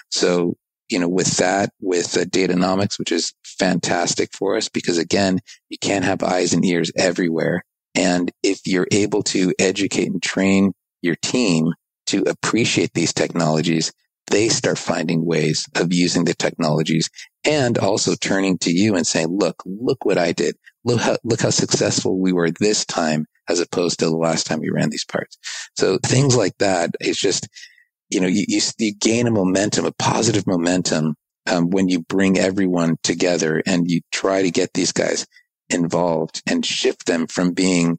So, 0.09 0.55
you 0.89 0.99
know, 0.99 1.09
with 1.09 1.37
that, 1.37 1.71
with 1.79 2.17
uh, 2.17 2.25
Datanomix, 2.25 2.97
which 2.97 3.11
is 3.11 3.33
fantastic 3.45 4.33
for 4.33 4.55
us 4.57 4.69
because 4.69 4.97
again, 4.97 5.39
you 5.69 5.77
can't 5.77 6.05
have 6.05 6.23
eyes 6.23 6.53
and 6.53 6.65
ears 6.65 6.91
everywhere. 6.97 7.63
And 7.95 8.31
if 8.41 8.61
you're 8.65 8.87
able 8.91 9.23
to 9.23 9.53
educate 9.59 10.07
and 10.07 10.21
train 10.21 10.73
your 11.01 11.15
team 11.21 11.73
to 12.07 12.23
appreciate 12.23 12.93
these 12.93 13.13
technologies, 13.13 13.91
they 14.27 14.49
start 14.49 14.77
finding 14.77 15.25
ways 15.25 15.67
of 15.75 15.93
using 15.93 16.25
the 16.25 16.33
technologies 16.33 17.09
and 17.45 17.77
also 17.77 18.15
turning 18.15 18.57
to 18.59 18.71
you 18.71 18.95
and 18.95 19.05
saying, 19.05 19.27
look, 19.29 19.61
look 19.65 20.05
what 20.05 20.17
I 20.17 20.31
did. 20.31 20.55
Look 20.85 21.01
how, 21.01 21.17
look 21.23 21.41
how 21.41 21.49
successful 21.49 22.19
we 22.19 22.33
were 22.33 22.51
this 22.51 22.85
time 22.85 23.25
as 23.49 23.59
opposed 23.59 23.99
to 23.99 24.05
the 24.05 24.17
last 24.17 24.45
time 24.45 24.59
we 24.59 24.69
ran 24.69 24.89
these 24.89 25.05
parts. 25.05 25.37
So 25.77 25.97
things 26.03 26.35
like 26.35 26.57
that, 26.59 26.91
it's 26.99 27.19
just, 27.19 27.47
you 28.09 28.19
know, 28.19 28.27
you, 28.27 28.45
you, 28.47 28.61
you 28.79 28.93
gain 28.93 29.27
a 29.27 29.31
momentum, 29.31 29.85
a 29.85 29.91
positive 29.93 30.45
momentum, 30.47 31.15
um, 31.49 31.69
when 31.69 31.89
you 31.89 31.99
bring 32.01 32.37
everyone 32.37 32.97
together 33.03 33.61
and 33.65 33.89
you 33.89 34.01
try 34.11 34.41
to 34.41 34.51
get 34.51 34.73
these 34.73 34.91
guys 34.91 35.25
involved 35.69 36.41
and 36.47 36.65
shift 36.65 37.05
them 37.05 37.27
from 37.27 37.53
being, 37.53 37.97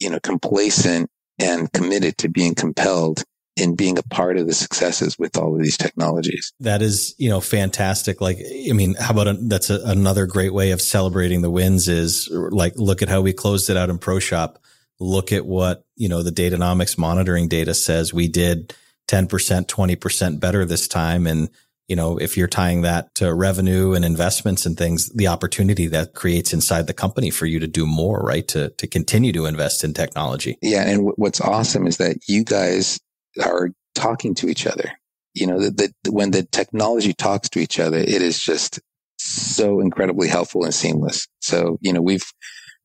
you 0.00 0.10
know, 0.10 0.20
complacent 0.20 1.10
and 1.38 1.72
committed 1.72 2.16
to 2.18 2.28
being 2.28 2.54
compelled 2.54 3.24
in 3.56 3.76
being 3.76 3.98
a 3.98 4.02
part 4.02 4.36
of 4.36 4.46
the 4.46 4.54
successes 4.54 5.18
with 5.18 5.36
all 5.36 5.54
of 5.54 5.62
these 5.62 5.76
technologies. 5.76 6.52
That 6.60 6.82
is, 6.82 7.14
you 7.18 7.28
know, 7.28 7.40
fantastic. 7.40 8.20
Like, 8.20 8.38
I 8.38 8.72
mean, 8.72 8.94
how 8.98 9.12
about 9.12 9.28
a, 9.28 9.34
that's 9.34 9.70
a, 9.70 9.80
another 9.84 10.26
great 10.26 10.52
way 10.52 10.72
of 10.72 10.82
celebrating 10.82 11.42
the 11.42 11.50
wins 11.50 11.88
is 11.88 12.28
like, 12.30 12.72
look 12.76 13.02
at 13.02 13.08
how 13.08 13.20
we 13.20 13.32
closed 13.32 13.70
it 13.70 13.76
out 13.76 13.90
in 13.90 13.98
ProShop. 13.98 14.56
Look 14.98 15.32
at 15.32 15.46
what, 15.46 15.84
you 15.96 16.08
know, 16.08 16.22
the 16.22 16.30
Datanomix 16.30 16.98
monitoring 16.98 17.48
data 17.48 17.74
says 17.74 18.12
we 18.12 18.28
did 18.28 18.74
10%, 19.08 19.28
20% 19.28 20.40
better 20.40 20.64
this 20.64 20.88
time. 20.88 21.26
And, 21.26 21.48
you 21.86 21.94
know, 21.94 22.16
if 22.18 22.36
you're 22.36 22.48
tying 22.48 22.82
that 22.82 23.14
to 23.16 23.32
revenue 23.32 23.92
and 23.92 24.04
investments 24.04 24.66
and 24.66 24.76
things, 24.76 25.10
the 25.10 25.28
opportunity 25.28 25.86
that 25.88 26.14
creates 26.14 26.52
inside 26.52 26.86
the 26.86 26.94
company 26.94 27.30
for 27.30 27.46
you 27.46 27.60
to 27.60 27.66
do 27.66 27.86
more, 27.86 28.20
right? 28.20 28.48
To, 28.48 28.70
to 28.70 28.86
continue 28.86 29.32
to 29.32 29.46
invest 29.46 29.84
in 29.84 29.94
technology. 29.94 30.58
Yeah. 30.62 30.82
And 30.82 30.98
w- 30.98 31.14
what's 31.16 31.40
awesome 31.40 31.86
is 31.86 31.98
that 31.98 32.16
you 32.26 32.42
guys 32.42 32.98
are 33.42 33.70
talking 33.94 34.34
to 34.36 34.48
each 34.48 34.66
other. 34.66 34.92
You 35.34 35.46
know, 35.48 35.58
that 35.70 35.92
when 36.08 36.30
the 36.30 36.44
technology 36.44 37.12
talks 37.12 37.48
to 37.50 37.58
each 37.58 37.80
other, 37.80 37.98
it 37.98 38.22
is 38.22 38.40
just 38.40 38.80
so 39.18 39.80
incredibly 39.80 40.28
helpful 40.28 40.64
and 40.64 40.74
seamless. 40.74 41.26
So, 41.40 41.78
you 41.80 41.92
know, 41.92 42.02
we've, 42.02 42.24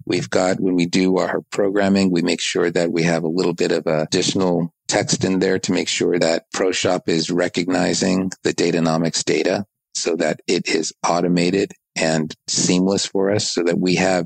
we've 0.05 0.29
got 0.29 0.59
when 0.59 0.75
we 0.75 0.85
do 0.85 1.17
our 1.17 1.41
programming, 1.51 2.11
we 2.11 2.21
make 2.21 2.41
sure 2.41 2.71
that 2.71 2.91
we 2.91 3.03
have 3.03 3.23
a 3.23 3.29
little 3.29 3.53
bit 3.53 3.71
of 3.71 3.85
additional 3.85 4.73
text 4.87 5.23
in 5.23 5.39
there 5.39 5.59
to 5.59 5.71
make 5.71 5.87
sure 5.87 6.17
that 6.17 6.45
ProShop 6.55 7.07
is 7.07 7.29
recognizing 7.29 8.31
the 8.43 8.53
Datanomix 8.53 9.23
data 9.23 9.65
so 9.93 10.15
that 10.15 10.39
it 10.47 10.67
is 10.67 10.93
automated 11.07 11.71
and 11.95 12.33
seamless 12.47 13.05
for 13.05 13.31
us 13.31 13.51
so 13.51 13.63
that 13.63 13.77
we 13.77 13.95
have 13.95 14.25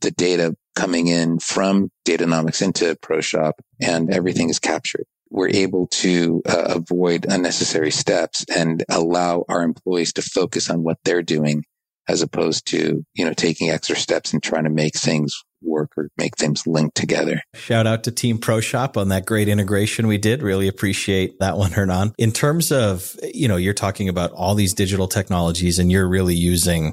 the 0.00 0.10
data 0.10 0.56
coming 0.74 1.06
in 1.06 1.38
from 1.38 1.90
Datanomix 2.06 2.62
into 2.62 2.96
ProShop 2.96 3.52
and 3.80 4.12
everything 4.12 4.48
is 4.48 4.58
captured 4.58 5.04
we're 5.30 5.48
able 5.48 5.86
to 5.86 6.42
uh, 6.48 6.74
avoid 6.76 7.26
unnecessary 7.28 7.90
steps 7.90 8.44
and 8.54 8.84
allow 8.88 9.44
our 9.48 9.62
employees 9.62 10.12
to 10.14 10.22
focus 10.22 10.68
on 10.68 10.82
what 10.82 10.98
they're 11.04 11.22
doing 11.22 11.64
as 12.08 12.22
opposed 12.22 12.66
to, 12.66 13.04
you 13.14 13.24
know, 13.24 13.32
taking 13.32 13.70
extra 13.70 13.94
steps 13.94 14.32
and 14.32 14.42
trying 14.42 14.64
to 14.64 14.70
make 14.70 14.96
things 14.96 15.44
work 15.62 15.92
or 15.96 16.10
make 16.16 16.36
things 16.36 16.66
link 16.66 16.92
together. 16.94 17.42
Shout 17.54 17.86
out 17.86 18.04
to 18.04 18.10
Team 18.10 18.38
ProShop 18.38 18.96
on 18.96 19.08
that 19.10 19.26
great 19.26 19.48
integration 19.48 20.06
we 20.06 20.18
did. 20.18 20.42
Really 20.42 20.66
appreciate 20.66 21.38
that 21.38 21.56
one, 21.56 21.70
Hernan. 21.70 22.14
In 22.18 22.32
terms 22.32 22.72
of, 22.72 23.14
you 23.22 23.46
know, 23.46 23.56
you're 23.56 23.74
talking 23.74 24.08
about 24.08 24.32
all 24.32 24.54
these 24.54 24.74
digital 24.74 25.06
technologies 25.06 25.78
and 25.78 25.92
you're 25.92 26.08
really 26.08 26.34
using, 26.34 26.88
I 26.88 26.92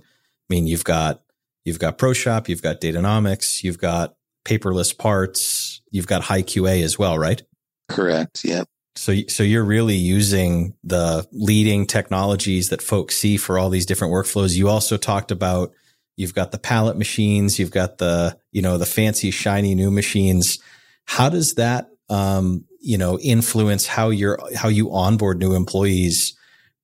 mean, 0.49 0.67
you've 0.67 0.83
got, 0.83 1.23
you've 1.65 1.79
got 1.79 1.97
ProShop, 1.97 2.47
you've 2.47 2.61
got 2.61 2.81
Datanomix, 2.81 3.63
you've 3.63 3.79
got 3.79 4.15
paperless 4.45 4.95
parts, 4.95 5.81
you've 5.89 6.07
got 6.07 6.23
high 6.23 6.43
QA 6.43 6.83
as 6.83 6.99
well, 6.99 7.17
right? 7.17 7.41
Correct. 7.89 8.43
Yep. 8.43 8.67
So, 8.95 9.15
so 9.27 9.43
you're 9.43 9.63
really 9.63 9.95
using 9.95 10.73
the 10.83 11.27
leading 11.31 11.85
technologies 11.85 12.69
that 12.69 12.81
folks 12.81 13.15
see 13.15 13.37
for 13.37 13.59
all 13.59 13.69
these 13.69 13.85
different 13.85 14.13
workflows. 14.13 14.55
You 14.55 14.69
also 14.69 14.97
talked 14.97 15.31
about 15.31 15.71
you've 16.15 16.33
got 16.33 16.51
the 16.51 16.57
pallet 16.57 16.97
machines, 16.97 17.59
you've 17.59 17.71
got 17.71 17.99
the, 17.99 18.37
you 18.51 18.61
know, 18.61 18.77
the 18.77 18.87
fancy 18.87 19.29
shiny 19.29 19.75
new 19.75 19.91
machines. 19.91 20.59
How 21.05 21.29
does 21.29 21.53
that, 21.55 21.89
um, 22.09 22.65
you 22.81 22.97
know, 22.97 23.19
influence 23.19 23.85
how 23.85 24.09
you're, 24.09 24.39
how 24.55 24.67
you 24.67 24.91
onboard 24.91 25.37
new 25.37 25.53
employees, 25.53 26.35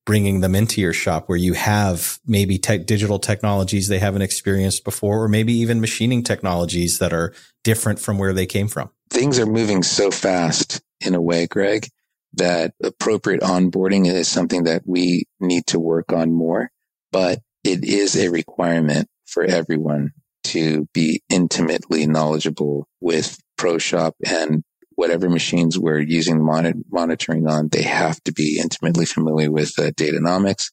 bringing 0.05 0.41
them 0.41 0.53
into 0.53 0.81
your 0.81 0.93
shop 0.93 1.29
where 1.29 1.38
you 1.38 1.53
have 1.53 2.19
maybe 2.27 2.60
te- 2.60 2.77
digital 2.77 3.17
technologies 3.17 3.88
they 3.88 4.00
haven't 4.00 4.22
experienced 4.22 4.83
before, 4.83 5.24
or 5.24 5.27
maybe 5.27 5.53
even 5.53 5.81
machining 5.81 6.22
technologies 6.22 7.00
that 7.00 7.12
are 7.12 7.33
different 7.63 8.00
from 8.00 8.19
where 8.19 8.33
they 8.33 8.45
came 8.45 8.67
from? 8.67 8.91
Things 9.10 9.39
are 9.39 9.45
moving 9.45 9.81
so 9.81 10.12
fast 10.12 10.83
in 11.05 11.15
a 11.15 11.22
way, 11.22 11.48
Greg, 11.48 11.88
that 12.33 12.74
appropriate 12.83 13.41
onboarding 13.41 14.07
is 14.07 14.27
something 14.27 14.63
that 14.63 14.83
we 14.86 15.25
need 15.39 15.67
to 15.67 15.79
work 15.79 16.12
on 16.12 16.31
more, 16.31 16.72
but 17.12 17.39
it 17.63 17.83
is 17.83 18.15
a 18.15 18.29
requirement 18.29 19.07
for 19.25 19.43
everyone 19.43 20.12
to 20.45 20.88
be 20.93 21.22
intimately 21.29 22.05
knowledgeable 22.05 22.88
with 23.00 23.38
ProShop 23.57 24.13
and 24.25 24.63
whatever 24.95 25.29
machines 25.29 25.79
we're 25.79 26.00
using 26.00 26.43
mon- 26.43 26.83
monitoring 26.91 27.48
on, 27.48 27.69
they 27.69 27.81
have 27.83 28.22
to 28.24 28.31
be 28.31 28.60
intimately 28.60 29.05
familiar 29.05 29.51
with 29.51 29.77
uh, 29.79 29.91
Datanomix. 29.91 30.72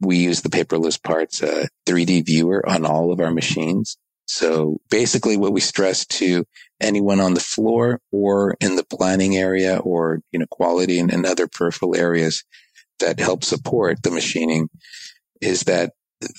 We 0.00 0.18
use 0.18 0.42
the 0.42 0.50
paperless 0.50 1.02
parts 1.02 1.42
uh, 1.42 1.66
3D 1.86 2.26
viewer 2.26 2.68
on 2.68 2.84
all 2.84 3.12
of 3.12 3.20
our 3.20 3.30
machines. 3.30 3.96
So 4.26 4.78
basically 4.90 5.36
what 5.36 5.52
we 5.52 5.60
stress 5.60 6.04
to 6.06 6.44
anyone 6.80 7.20
on 7.20 7.34
the 7.34 7.40
floor 7.40 8.00
or 8.12 8.56
in 8.60 8.76
the 8.76 8.84
planning 8.84 9.36
area 9.36 9.78
or, 9.78 10.20
you 10.32 10.38
know, 10.38 10.46
quality 10.50 10.98
and, 10.98 11.12
and 11.12 11.24
other 11.24 11.46
peripheral 11.46 11.96
areas 11.96 12.44
that 12.98 13.20
help 13.20 13.44
support 13.44 14.02
the 14.02 14.10
machining 14.10 14.68
is 15.40 15.62
that 15.62 15.92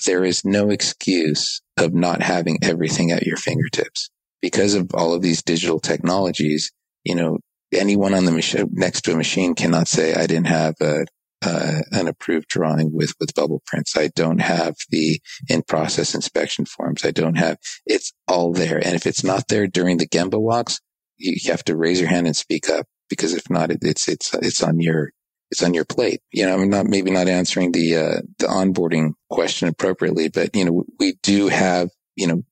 there 0.06 0.24
is 0.24 0.44
no 0.44 0.70
excuse 0.70 1.62
of 1.76 1.94
not 1.94 2.20
having 2.20 2.58
everything 2.62 3.10
at 3.10 3.24
your 3.24 3.36
fingertips 3.36 4.10
because 4.42 4.74
of 4.74 4.90
all 4.94 5.14
of 5.14 5.22
these 5.22 5.42
digital 5.42 5.80
technologies. 5.80 6.72
You 7.04 7.14
know, 7.14 7.38
anyone 7.72 8.14
on 8.14 8.24
the 8.24 8.32
machine 8.32 8.68
next 8.72 9.02
to 9.02 9.12
a 9.12 9.16
machine 9.16 9.54
cannot 9.54 9.88
say, 9.88 10.14
I 10.14 10.26
didn't 10.26 10.48
have 10.48 10.74
a, 10.80 11.06
uh, 11.42 11.80
an 11.92 12.08
approved 12.08 12.48
drawing 12.48 12.92
with, 12.92 13.12
with 13.20 13.34
bubble 13.34 13.62
prints. 13.66 13.96
I 13.96 14.08
don't 14.08 14.40
have 14.40 14.76
the 14.90 15.20
in 15.48 15.62
process 15.62 16.14
inspection 16.14 16.64
forms. 16.64 17.04
I 17.04 17.10
don't 17.10 17.36
have, 17.36 17.58
it's 17.86 18.12
all 18.26 18.52
there. 18.52 18.76
And 18.76 18.94
if 18.94 19.06
it's 19.06 19.24
not 19.24 19.48
there 19.48 19.66
during 19.66 19.98
the 19.98 20.08
Gemba 20.08 20.40
walks, 20.40 20.80
you 21.16 21.50
have 21.50 21.64
to 21.64 21.76
raise 21.76 22.00
your 22.00 22.08
hand 22.08 22.26
and 22.26 22.36
speak 22.36 22.68
up 22.68 22.86
because 23.08 23.34
if 23.34 23.48
not, 23.50 23.70
it, 23.70 23.78
it's, 23.82 24.08
it's, 24.08 24.34
it's 24.34 24.62
on 24.62 24.80
your, 24.80 25.10
it's 25.50 25.62
on 25.62 25.74
your 25.74 25.84
plate. 25.84 26.20
You 26.30 26.46
know, 26.46 26.54
I'm 26.54 26.68
not 26.68 26.86
maybe 26.86 27.10
not 27.10 27.26
answering 27.26 27.72
the 27.72 27.96
uh, 27.96 28.20
the 28.38 28.46
onboarding 28.46 29.14
question 29.30 29.66
appropriately, 29.66 30.28
but 30.28 30.54
you 30.54 30.66
know, 30.66 30.84
we 30.98 31.14
do 31.22 31.48
have 31.48 31.88
you 32.18 32.26
know, 32.26 32.42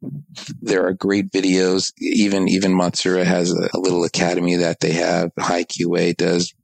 there 0.62 0.86
are 0.86 0.92
great 0.92 1.32
videos. 1.32 1.92
Even 1.98 2.48
even 2.48 2.72
Matsuura 2.72 3.24
has 3.24 3.50
a, 3.50 3.68
a 3.74 3.80
little 3.80 4.04
academy 4.04 4.54
that 4.54 4.78
they 4.78 4.92
have. 4.92 5.32
High 5.38 5.64
QA 5.64 6.16
does. 6.16 6.54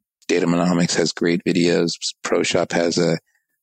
Datanomix 0.41 0.97
has 0.97 1.13
great 1.13 1.43
videos. 1.47 1.93
ProShop 2.25 2.73
has 2.73 2.99
a 2.99 3.19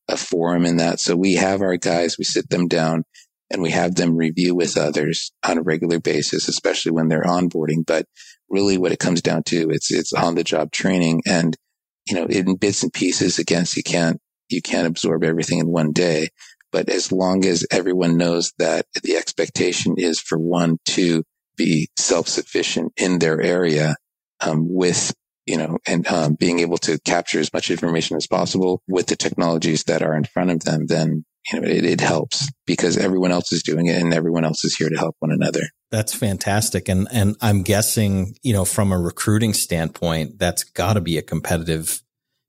a 0.07 0.17
forum 0.17 0.65
in 0.65 0.77
that. 0.77 0.99
So 0.99 1.15
we 1.15 1.35
have 1.35 1.61
our 1.61 1.77
guys. 1.77 2.17
We 2.17 2.23
sit 2.25 2.49
them 2.49 2.67
down 2.67 3.03
and 3.51 3.61
we 3.61 3.69
have 3.69 3.93
them 3.93 4.15
review 4.15 4.55
with 4.55 4.75
others 4.75 5.31
on 5.43 5.59
a 5.59 5.61
regular 5.61 5.99
basis, 5.99 6.47
especially 6.47 6.91
when 6.91 7.09
they're 7.09 7.23
onboarding. 7.23 7.85
But 7.85 8.05
really, 8.49 8.77
what 8.77 8.91
it 8.91 8.99
comes 8.99 9.21
down 9.21 9.43
to, 9.43 9.69
it's 9.69 9.91
it's 9.91 10.13
on 10.13 10.35
the 10.35 10.43
job 10.43 10.71
training 10.71 11.21
and 11.27 11.55
you 12.07 12.15
know, 12.15 12.25
in 12.25 12.55
bits 12.55 12.81
and 12.83 12.91
pieces. 12.91 13.37
Against 13.37 13.77
you 13.77 13.83
can't, 13.83 14.19
you 14.49 14.61
can't 14.61 14.87
absorb 14.87 15.23
everything 15.23 15.59
in 15.59 15.67
one 15.67 15.91
day. 15.91 16.29
But 16.71 16.89
as 16.89 17.11
long 17.11 17.45
as 17.45 17.65
everyone 17.71 18.17
knows 18.17 18.53
that 18.57 18.85
the 19.03 19.15
expectation 19.15 19.95
is 19.97 20.19
for 20.19 20.37
one 20.37 20.77
to 20.87 21.23
be 21.55 21.89
self-sufficient 21.97 22.93
in 22.97 23.19
their 23.19 23.41
area, 23.41 23.95
um, 24.41 24.67
with, 24.69 25.13
you 25.49 25.57
know, 25.57 25.79
and, 25.87 26.07
um, 26.07 26.35
being 26.35 26.59
able 26.59 26.77
to 26.77 26.99
capture 26.99 27.39
as 27.39 27.51
much 27.51 27.71
information 27.71 28.15
as 28.15 28.27
possible 28.27 28.83
with 28.87 29.07
the 29.07 29.15
technologies 29.15 29.83
that 29.85 30.03
are 30.03 30.15
in 30.15 30.23
front 30.23 30.51
of 30.51 30.59
them, 30.59 30.85
then, 30.85 31.25
you 31.51 31.59
know, 31.59 31.67
it, 31.67 31.83
it 31.83 32.01
helps 32.01 32.47
because 32.67 32.97
everyone 32.97 33.31
else 33.31 33.51
is 33.51 33.63
doing 33.63 33.87
it 33.87 33.99
and 33.99 34.13
everyone 34.13 34.45
else 34.45 34.63
is 34.63 34.75
here 34.75 34.89
to 34.89 34.97
help 34.97 35.15
one 35.19 35.31
another. 35.31 35.61
That's 35.89 36.13
fantastic. 36.13 36.87
And, 36.87 37.07
and 37.11 37.35
I'm 37.41 37.63
guessing, 37.63 38.35
you 38.43 38.53
know, 38.53 38.63
from 38.63 38.91
a 38.91 38.99
recruiting 38.99 39.53
standpoint, 39.53 40.37
that's 40.37 40.63
got 40.63 40.93
to 40.93 41.01
be 41.01 41.17
a 41.17 41.23
competitive 41.23 42.03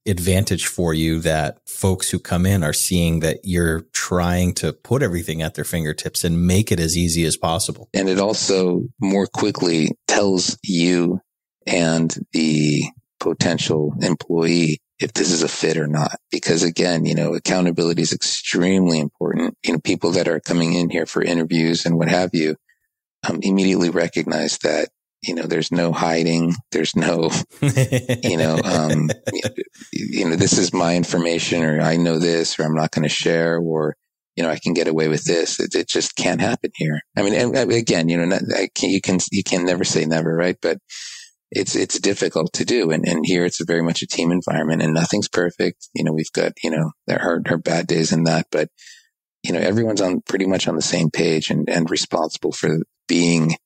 advantage 0.07 0.67
for 0.67 0.93
you 0.93 1.21
that 1.21 1.59
folks 1.67 2.11
who 2.11 2.19
come 2.19 2.45
in 2.45 2.63
are 2.63 2.73
seeing 2.75 3.21
that 3.21 3.39
you're 3.45 3.83
trying 3.93 4.53
to 4.55 4.73
put 4.73 5.03
everything 5.03 5.41
at 5.41 5.55
their 5.55 5.65
fingertips 5.65 6.25
and 6.25 6.47
make 6.47 6.71
it 6.71 6.81
as 6.81 6.97
easy 6.97 7.25
as 7.25 7.37
possible. 7.37 7.89
And 7.95 8.09
it 8.09 8.19
also 8.19 8.83
more 9.01 9.27
quickly 9.27 9.93
tells 10.07 10.59
you 10.63 11.21
and 11.67 12.15
the 12.33 12.83
potential 13.19 13.95
employee 14.01 14.81
if 14.99 15.15
this 15.15 15.31
is 15.31 15.43
a 15.43 15.49
fit 15.49 15.79
or 15.79 15.87
not. 15.87 16.17
Because 16.31 16.63
again, 16.63 17.07
you 17.07 17.15
know, 17.15 17.35
accountability 17.35 18.03
is 18.03 18.13
extremely 18.13 18.99
important. 18.99 19.57
You 19.65 19.75
know, 19.75 19.81
people 19.81 20.13
that 20.13 20.29
are 20.29 20.41
coming 20.41 20.75
in 20.75 20.91
here 20.91 21.07
for 21.07 21.23
interviews 21.23 21.87
and 21.87 21.97
what 21.97 22.09
have 22.09 22.31
you, 22.35 22.57
um, 23.29 23.41
immediately 23.43 23.91
recognize 23.91 24.59
that 24.59 24.89
you 25.23 25.35
know, 25.35 25.43
there's 25.43 25.71
no 25.71 25.93
hiding. 25.93 26.55
There's 26.73 26.97
no, 26.97 27.31
you 27.61 28.37
know, 28.37 28.59
um, 28.65 29.11
you 29.93 30.29
know, 30.29 30.37
this 30.37 30.57
is 30.57 30.73
my 30.73 30.97
information 30.97 31.63
or 31.63 31.81
I 31.81 31.97
know 31.97 32.19
this 32.19 32.59
or 32.59 32.65
I'm 32.65 32.75
not 32.75 32.91
going 32.91 33.03
to 33.03 33.15
share 33.15 33.59
or, 33.59 33.97
you 34.37 34.43
know, 34.43 34.51
I 34.51 34.59
can 34.59 34.73
get 34.73 34.89
away 34.89 35.09
with 35.09 35.25
this. 35.25 35.61
It, 35.61 35.75
it 35.75 35.89
just 35.89 36.17
can't 36.17 36.41
happen 36.41 36.71
here. 36.75 37.03
I 37.17 37.23
mean, 37.23 37.35
and 37.35 37.55
again, 37.73 38.09
you 38.09 38.17
know, 38.17 38.25
not, 38.25 38.43
can, 38.75 38.91
you 38.91 39.01
can, 39.01 39.19
you 39.31 39.43
can 39.43 39.67
never 39.67 39.85
say 39.85 40.07
never, 40.07 40.35
right? 40.35 40.57
But 40.63 40.79
it's, 41.51 41.75
it's 41.75 41.99
difficult 41.99 42.53
to 42.55 42.65
do. 42.65 42.91
And, 42.91 43.07
and 43.07 43.25
here 43.27 43.45
it's 43.45 43.63
very 43.65 43.83
much 43.83 44.03
a 44.03 44.07
team 44.07 44.31
environment 44.31 44.83
and 44.83 44.95
nothing's 44.95 45.29
perfect. 45.29 45.89
You 45.95 46.05
know, 46.05 46.13
we've 46.13 46.33
got, 46.33 46.53
you 46.63 46.71
know, 46.71 46.93
there 47.07 47.21
are, 47.21 47.43
are 47.47 47.59
bad 47.59 47.87
days 47.87 48.13
in 48.13 48.25
that, 48.25 48.47
but, 48.51 48.69
you 49.43 49.53
know, 49.53 49.59
everyone's 49.59 50.01
on 50.01 50.21
pretty 50.21 50.47
much 50.47 50.69
on 50.69 50.77
the 50.77 50.83
same 50.83 51.11
page 51.11 51.51
and, 51.51 51.69
and 51.69 51.91
responsible 51.91 52.53
for 52.53 52.79
being 53.09 53.57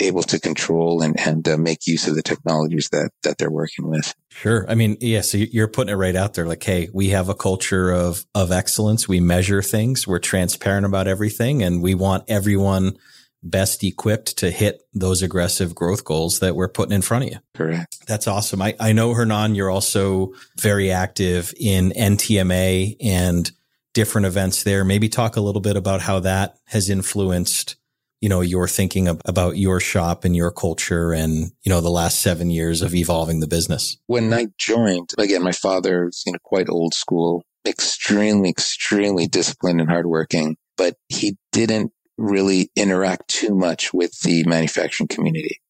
able 0.00 0.22
to 0.22 0.40
control 0.40 1.02
and, 1.02 1.18
and 1.18 1.48
uh, 1.48 1.56
make 1.56 1.86
use 1.86 2.06
of 2.06 2.14
the 2.14 2.22
technologies 2.22 2.88
that, 2.90 3.10
that 3.24 3.36
they're 3.38 3.50
working 3.50 3.88
with. 3.88 4.14
Sure. 4.30 4.64
I 4.68 4.74
mean, 4.74 4.96
yeah. 5.00 5.22
So 5.22 5.38
you're 5.38 5.68
putting 5.68 5.92
it 5.92 5.96
right 5.96 6.14
out 6.14 6.34
there. 6.34 6.46
Like, 6.46 6.62
Hey, 6.62 6.88
we 6.92 7.08
have 7.10 7.28
a 7.28 7.34
culture 7.34 7.90
of, 7.90 8.24
of 8.34 8.52
excellence. 8.52 9.08
We 9.08 9.20
measure 9.20 9.62
things. 9.62 10.06
We're 10.06 10.20
transparent 10.20 10.86
about 10.86 11.08
everything 11.08 11.62
and 11.62 11.82
we 11.82 11.94
want 11.94 12.24
everyone 12.28 12.96
best 13.42 13.84
equipped 13.84 14.36
to 14.38 14.50
hit 14.50 14.82
those 14.92 15.22
aggressive 15.22 15.74
growth 15.74 16.04
goals 16.04 16.40
that 16.40 16.56
we're 16.56 16.68
putting 16.68 16.94
in 16.94 17.02
front 17.02 17.24
of 17.24 17.30
you. 17.30 17.38
Correct. 17.54 18.06
That's 18.06 18.26
awesome. 18.26 18.60
I, 18.60 18.74
I 18.80 18.92
know 18.92 19.14
Hernan, 19.14 19.54
you're 19.54 19.70
also 19.70 20.32
very 20.56 20.90
active 20.90 21.54
in 21.58 21.90
NTMA 21.90 22.96
and 23.00 23.50
different 23.94 24.26
events 24.26 24.64
there. 24.64 24.84
Maybe 24.84 25.08
talk 25.08 25.36
a 25.36 25.40
little 25.40 25.60
bit 25.60 25.76
about 25.76 26.00
how 26.00 26.20
that 26.20 26.56
has 26.66 26.90
influenced 26.90 27.76
you 28.20 28.28
know, 28.28 28.40
your 28.40 28.66
thinking 28.66 29.08
about 29.08 29.56
your 29.58 29.80
shop 29.80 30.24
and 30.24 30.34
your 30.34 30.50
culture 30.50 31.12
and, 31.12 31.52
you 31.62 31.70
know, 31.70 31.80
the 31.80 31.90
last 31.90 32.20
seven 32.20 32.50
years 32.50 32.82
of 32.82 32.94
evolving 32.94 33.40
the 33.40 33.46
business? 33.46 33.96
When 34.06 34.32
I 34.32 34.48
joined, 34.58 35.12
again, 35.18 35.42
my 35.42 35.52
father's, 35.52 36.22
you 36.26 36.32
know, 36.32 36.38
quite 36.42 36.68
old 36.68 36.94
school, 36.94 37.44
extremely, 37.66 38.50
extremely 38.50 39.28
disciplined 39.28 39.80
and 39.80 39.88
hardworking, 39.88 40.56
but 40.76 40.96
he 41.08 41.36
didn't 41.52 41.92
really 42.18 42.70
interact 42.76 43.28
too 43.28 43.54
much 43.54 43.94
with 43.94 44.20
the 44.20 44.44
manufacturing 44.44 45.08
community. 45.08 45.60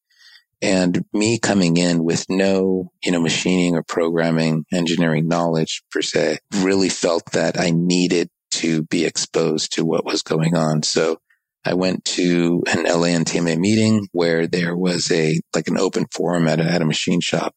And 0.61 1.05
me 1.13 1.39
coming 1.39 1.77
in 1.77 2.03
with 2.03 2.27
no, 2.29 2.91
you 3.05 3.13
know, 3.13 3.21
machining 3.21 3.77
or 3.77 3.85
programming 3.85 4.65
engineering 4.73 5.29
knowledge 5.29 5.83
per 5.93 6.03
se, 6.03 6.39
really 6.57 6.89
felt 6.89 7.31
that 7.33 7.61
I 7.61 7.71
needed 7.71 8.29
to 8.51 8.83
be 8.85 9.05
exposed 9.05 9.75
to 9.75 9.85
what 9.85 10.05
was 10.05 10.23
going 10.23 10.57
on. 10.57 10.83
So 10.83 11.19
I 11.65 11.75
went 11.75 12.05
to 12.07 12.63
an 12.67 12.85
LA 12.85 13.09
LANTMA 13.09 13.59
meeting 13.59 14.09
where 14.13 14.47
there 14.47 14.77
was 14.77 15.13
a, 15.13 15.41
like 15.55 15.69
an 15.69 15.79
open 15.79 16.07
forum 16.13 16.49
at 16.49 16.61
a, 16.61 16.65
at 16.65 16.83
a 16.83 16.87
machine 16.87 17.21
shop. 17.21 17.55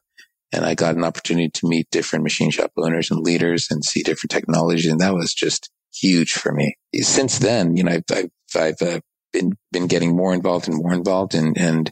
And 0.53 0.65
I 0.65 0.75
got 0.75 0.95
an 0.95 1.05
opportunity 1.05 1.49
to 1.49 1.67
meet 1.67 1.89
different 1.91 2.23
machine 2.23 2.51
shop 2.51 2.71
owners 2.77 3.09
and 3.09 3.21
leaders 3.21 3.67
and 3.71 3.85
see 3.85 4.03
different 4.03 4.31
technology. 4.31 4.89
And 4.89 4.99
that 4.99 5.13
was 5.13 5.33
just 5.33 5.71
huge 5.93 6.33
for 6.33 6.51
me. 6.51 6.75
Since 6.93 7.39
then, 7.39 7.77
you 7.77 7.83
know, 7.83 7.93
I've, 7.93 8.03
I've, 8.11 8.29
I've 8.55 8.81
uh, 8.81 8.99
been, 9.33 9.53
been 9.71 9.87
getting 9.87 10.15
more 10.15 10.33
involved 10.33 10.67
and 10.67 10.77
more 10.77 10.93
involved 10.93 11.35
and, 11.35 11.57
and 11.57 11.91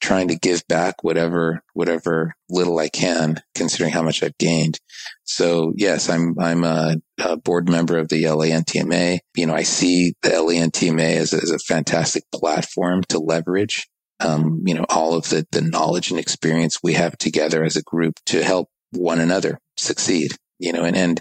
trying 0.00 0.28
to 0.28 0.36
give 0.36 0.62
back 0.68 1.02
whatever, 1.02 1.60
whatever 1.72 2.34
little 2.48 2.78
I 2.78 2.88
can, 2.88 3.40
considering 3.54 3.92
how 3.92 4.02
much 4.02 4.22
I've 4.22 4.38
gained. 4.38 4.78
So 5.24 5.72
yes, 5.76 6.08
I'm, 6.08 6.36
I'm 6.38 6.62
a, 6.62 6.96
a 7.18 7.36
board 7.36 7.68
member 7.68 7.98
of 7.98 8.08
the 8.08 8.24
LANTMA. 8.24 9.18
You 9.34 9.46
know, 9.46 9.54
I 9.54 9.62
see 9.62 10.14
the 10.22 10.30
LANTMA 10.30 11.16
as, 11.16 11.34
as 11.34 11.50
a 11.50 11.58
fantastic 11.58 12.24
platform 12.32 13.02
to 13.08 13.18
leverage, 13.18 13.88
um, 14.20 14.62
you 14.66 14.74
know, 14.74 14.86
all 14.88 15.14
of 15.14 15.28
the, 15.30 15.46
the 15.50 15.62
knowledge 15.62 16.10
and 16.10 16.20
experience 16.20 16.78
we 16.82 16.94
have 16.94 17.18
together 17.18 17.64
as 17.64 17.76
a 17.76 17.82
group 17.82 18.14
to 18.26 18.44
help 18.44 18.68
one 18.92 19.20
another 19.20 19.58
succeed, 19.76 20.32
you 20.60 20.72
know, 20.72 20.84
and, 20.84 20.96
and 20.96 21.20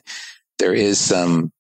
there 0.60 0.74
is 0.74 1.00
some, 1.00 1.52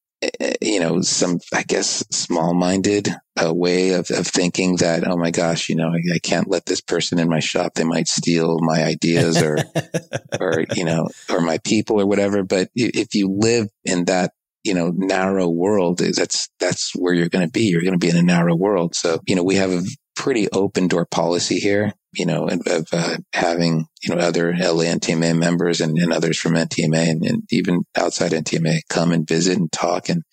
you 0.62 0.80
know, 0.80 1.02
some, 1.02 1.40
I 1.54 1.64
guess, 1.64 2.04
small 2.12 2.54
minded 2.54 3.10
uh, 3.42 3.54
way 3.54 3.92
of, 3.92 4.10
of 4.10 4.26
thinking 4.26 4.78
that, 4.78 5.08
oh 5.08 5.16
my 5.16 5.30
gosh, 5.30 5.70
you 5.70 5.76
know, 5.76 5.90
I, 5.90 6.16
I, 6.16 6.20
can't 6.20 6.50
let 6.50 6.66
this 6.66 6.82
person 6.82 7.20
in 7.20 7.30
my 7.30 7.40
shop. 7.40 7.74
They 7.76 7.84
might 7.84 8.08
steal 8.08 8.58
my 8.62 8.84
ideas 8.84 9.42
or, 9.42 9.58
or, 10.40 10.66
you 10.76 10.86
know, 10.86 11.08
or 11.30 11.42
my 11.42 11.60
people 11.60 12.02
or 12.02 12.08
whatever. 12.08 12.44
But 12.44 12.70
if 12.76 13.14
you 13.14 13.30
live 13.32 13.68
in 13.86 14.06
that, 14.06 14.32
you 14.64 14.74
know, 14.74 14.92
narrow 14.94 15.50
world, 15.50 16.00
that's, 16.00 16.50
that's 16.60 16.94
where 16.96 17.14
you're 17.14 17.30
going 17.30 17.46
to 17.46 17.52
be. 17.52 17.66
You're 17.66 17.84
going 17.84 17.98
to 17.98 18.00
be 18.00 18.10
in 18.10 18.18
a 18.18 18.24
narrow 18.24 18.56
world. 18.56 18.96
So, 18.96 19.20
you 19.28 19.36
know, 19.36 19.44
we 19.44 19.56
have 19.56 19.72
a 19.72 19.84
pretty 20.16 20.50
open 20.52 20.88
door 20.88 21.06
policy 21.06 21.60
here, 21.60 21.94
you 22.18 22.26
know, 22.26 22.48
of, 22.48 22.88
uh, 22.92 23.18
having, 23.34 23.86
you 24.04 24.14
know, 24.16 24.22
other 24.22 24.54
LA 24.54 24.86
NTMA 24.86 25.38
members 25.38 25.82
and, 25.82 25.98
and 25.98 26.12
others 26.12 26.40
from 26.40 26.56
NTMA 26.56 27.10
and, 27.10 27.24
and, 27.24 27.44
even 27.52 27.84
outside 27.96 28.32
NTMA 28.32 28.80
come 28.90 29.12
and 29.12 29.28
visit 29.28 29.58
and 29.58 29.72
talk 29.72 30.10
and 30.10 30.24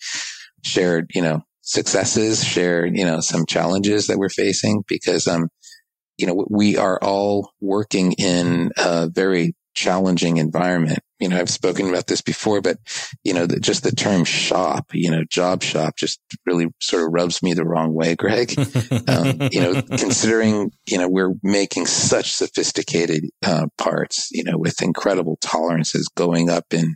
share, 0.63 1.05
you 1.13 1.21
know, 1.21 1.41
successes, 1.61 2.43
share, 2.43 2.85
you 2.85 3.05
know, 3.05 3.19
some 3.19 3.45
challenges 3.45 4.07
that 4.07 4.17
we're 4.17 4.29
facing 4.29 4.83
because, 4.87 5.27
um, 5.27 5.47
you 6.17 6.27
know, 6.27 6.45
we 6.49 6.77
are 6.77 6.99
all 7.01 7.51
working 7.61 8.13
in 8.13 8.71
a 8.77 9.09
very 9.09 9.53
challenging 9.75 10.37
environment. 10.37 10.99
You 11.19 11.29
know, 11.29 11.39
I've 11.39 11.49
spoken 11.49 11.89
about 11.89 12.07
this 12.07 12.21
before, 12.21 12.61
but 12.61 12.77
you 13.23 13.33
know, 13.33 13.45
the, 13.45 13.59
just 13.59 13.83
the 13.83 13.91
term 13.91 14.25
shop, 14.25 14.87
you 14.93 15.11
know, 15.11 15.23
job 15.29 15.63
shop 15.63 15.95
just 15.97 16.19
really 16.45 16.67
sort 16.81 17.03
of 17.03 17.13
rubs 17.13 17.43
me 17.43 17.53
the 17.53 17.65
wrong 17.65 17.93
way, 17.93 18.15
Greg. 18.15 18.53
um, 19.07 19.49
you 19.51 19.61
know, 19.61 19.81
considering, 19.97 20.71
you 20.87 20.97
know, 20.97 21.07
we're 21.07 21.33
making 21.43 21.85
such 21.85 22.31
sophisticated 22.31 23.25
uh, 23.45 23.67
parts, 23.77 24.29
you 24.31 24.43
know, 24.43 24.57
with 24.57 24.81
incredible 24.81 25.37
tolerances 25.41 26.09
going 26.15 26.49
up 26.49 26.65
in, 26.71 26.95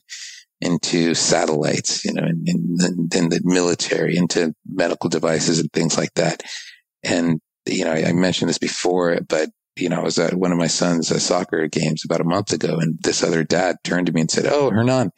into 0.61 1.13
satellites, 1.13 2.03
you 2.03 2.13
know, 2.13 2.23
in, 2.23 2.43
in, 2.45 3.09
in 3.15 3.29
the 3.29 3.41
military, 3.43 4.17
into 4.17 4.53
medical 4.67 5.09
devices 5.09 5.59
and 5.59 5.71
things 5.71 5.97
like 5.97 6.13
that. 6.15 6.43
And, 7.03 7.39
you 7.65 7.85
know, 7.85 7.91
I, 7.91 8.05
I 8.07 8.11
mentioned 8.13 8.49
this 8.49 8.57
before, 8.57 9.19
but 9.27 9.49
you 9.79 9.89
know, 9.89 9.99
I 9.99 10.03
was 10.03 10.19
at 10.19 10.33
one 10.33 10.51
of 10.51 10.57
my 10.57 10.67
son's 10.67 11.11
uh, 11.11 11.19
soccer 11.19 11.67
games 11.67 12.03
about 12.05 12.21
a 12.21 12.25
month 12.25 12.53
ago 12.53 12.77
and 12.79 12.97
this 13.01 13.23
other 13.23 13.43
dad 13.43 13.77
turned 13.83 14.07
to 14.07 14.13
me 14.13 14.21
and 14.21 14.31
said, 14.31 14.45
Oh, 14.45 14.69
Hernan, 14.69 15.11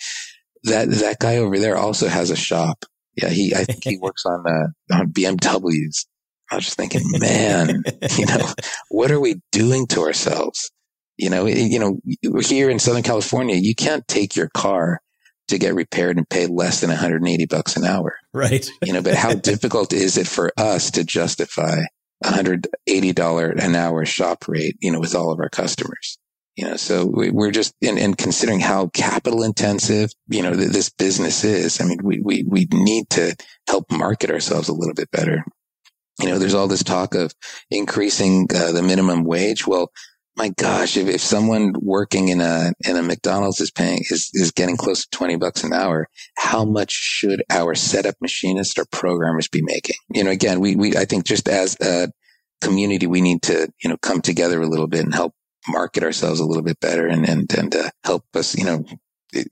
that, 0.63 0.89
that 0.89 1.19
guy 1.19 1.37
over 1.37 1.57
there 1.59 1.77
also 1.77 2.07
has 2.07 2.29
a 2.29 2.35
shop. 2.35 2.85
Yeah. 3.15 3.29
He, 3.29 3.53
I 3.55 3.63
think 3.63 3.83
he 3.83 3.97
works 4.01 4.23
on, 4.25 4.43
uh, 4.47 4.95
on 4.95 5.11
BMWs. 5.11 6.05
I 6.51 6.55
was 6.55 6.65
just 6.65 6.77
thinking, 6.77 7.01
man, 7.05 7.83
you 8.17 8.25
know, 8.25 8.45
what 8.89 9.09
are 9.09 9.19
we 9.19 9.41
doing 9.51 9.87
to 9.87 10.01
ourselves? 10.01 10.69
You 11.17 11.29
know, 11.29 11.45
you 11.45 11.79
know, 11.79 11.99
here 12.41 12.69
in 12.69 12.79
Southern 12.79 13.03
California, 13.03 13.55
you 13.55 13.75
can't 13.75 14.05
take 14.07 14.35
your 14.35 14.49
car 14.49 14.99
to 15.47 15.57
get 15.57 15.75
repaired 15.75 16.17
and 16.17 16.29
pay 16.29 16.47
less 16.47 16.81
than 16.81 16.89
180 16.89 17.45
bucks 17.45 17.77
an 17.77 17.85
hour. 17.85 18.15
Right. 18.33 18.67
you 18.83 18.93
know, 18.93 19.01
but 19.01 19.15
how 19.15 19.33
difficult 19.35 19.93
is 19.93 20.17
it 20.17 20.27
for 20.27 20.51
us 20.57 20.91
to 20.91 21.03
justify 21.03 21.81
$180 22.23 23.63
an 23.63 23.75
hour 23.75 24.05
shop 24.05 24.47
rate, 24.47 24.77
you 24.79 24.91
know, 24.91 24.99
with 24.99 25.15
all 25.15 25.31
of 25.31 25.39
our 25.39 25.49
customers. 25.49 26.17
You 26.57 26.65
know, 26.65 26.75
so 26.75 27.05
we're 27.05 27.51
just, 27.51 27.73
and, 27.81 27.97
and 27.97 28.17
considering 28.17 28.59
how 28.59 28.87
capital 28.87 29.41
intensive, 29.41 30.11
you 30.27 30.43
know, 30.43 30.53
this 30.53 30.89
business 30.89 31.43
is, 31.45 31.79
I 31.79 31.85
mean, 31.85 31.99
we, 32.03 32.19
we, 32.19 32.43
we 32.43 32.67
need 32.71 33.09
to 33.11 33.35
help 33.69 33.89
market 33.89 34.29
ourselves 34.29 34.67
a 34.67 34.73
little 34.73 34.93
bit 34.93 35.09
better. 35.11 35.45
You 36.19 36.27
know, 36.27 36.37
there's 36.37 36.53
all 36.53 36.67
this 36.67 36.83
talk 36.83 37.15
of 37.15 37.33
increasing 37.71 38.47
uh, 38.53 38.73
the 38.73 38.83
minimum 38.83 39.23
wage. 39.23 39.65
Well, 39.65 39.91
my 40.35 40.49
gosh, 40.49 40.97
if, 40.97 41.07
if 41.07 41.21
someone 41.21 41.73
working 41.81 42.29
in 42.29 42.41
a 42.41 42.73
in 42.87 42.95
a 42.95 43.03
McDonald's 43.03 43.59
is 43.59 43.71
paying 43.71 43.99
is 44.09 44.29
is 44.33 44.51
getting 44.51 44.77
close 44.77 45.05
to 45.05 45.17
twenty 45.17 45.35
bucks 45.35 45.63
an 45.63 45.73
hour, 45.73 46.07
how 46.37 46.65
much 46.65 46.91
should 46.91 47.43
our 47.49 47.75
setup 47.75 48.15
machinists 48.21 48.77
or 48.77 48.85
programmers 48.91 49.47
be 49.47 49.61
making? 49.61 49.97
You 50.09 50.23
know, 50.23 50.31
again, 50.31 50.59
we 50.59 50.75
we 50.75 50.95
I 50.95 51.05
think 51.05 51.25
just 51.25 51.47
as 51.47 51.77
a 51.81 52.09
community, 52.61 53.07
we 53.07 53.21
need 53.21 53.41
to 53.43 53.67
you 53.83 53.89
know 53.89 53.97
come 53.97 54.21
together 54.21 54.61
a 54.61 54.67
little 54.67 54.87
bit 54.87 55.03
and 55.03 55.13
help 55.13 55.33
market 55.67 56.03
ourselves 56.03 56.39
a 56.39 56.45
little 56.45 56.63
bit 56.63 56.79
better 56.79 57.07
and 57.07 57.27
and 57.27 57.51
and 57.53 57.75
uh, 57.75 57.89
help 58.03 58.23
us 58.33 58.55
you 58.57 58.65
know 58.65 58.83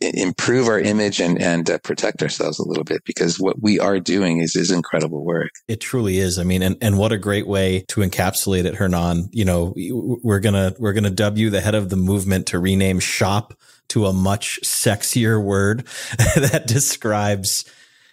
improve 0.02 0.68
our 0.68 0.80
image 0.80 1.20
and 1.20 1.42
and 1.42 1.70
uh, 1.70 1.78
protect 1.80 2.22
ourselves 2.22 2.60
a 2.60 2.68
little 2.68 2.84
bit 2.84 3.04
because 3.06 3.40
what 3.40 3.62
we 3.62 3.80
are 3.80 4.00
doing 4.00 4.40
is 4.40 4.56
is 4.56 4.72
incredible 4.72 5.24
work. 5.24 5.52
It 5.68 5.82
truly 5.82 6.20
is. 6.20 6.38
I 6.38 6.44
mean, 6.44 6.62
and 6.62 6.78
and 6.82 6.98
what 6.98 7.12
a 7.12 7.18
great 7.18 7.48
way 7.48 7.86
to 7.90 8.02
encapsulate 8.02 8.66
it, 8.66 8.76
Hernan. 8.76 9.30
You 9.32 9.46
know, 9.46 9.74
we're 9.76 10.40
gonna 10.40 10.76
we're 10.80 10.94
gonna 10.94 11.10
dub 11.10 11.38
you 11.38 11.50
the 11.50 11.62
head 11.62 11.76
of 11.76 11.90
the 11.90 11.96
movement 11.96 12.48
to 12.48 12.60
rename 12.60 13.00
shop 13.00 13.54
to 13.90 14.06
a 14.06 14.14
much 14.14 14.60
sexier 14.64 15.42
word 15.42 15.86
that 16.18 16.66
describes 16.68 17.66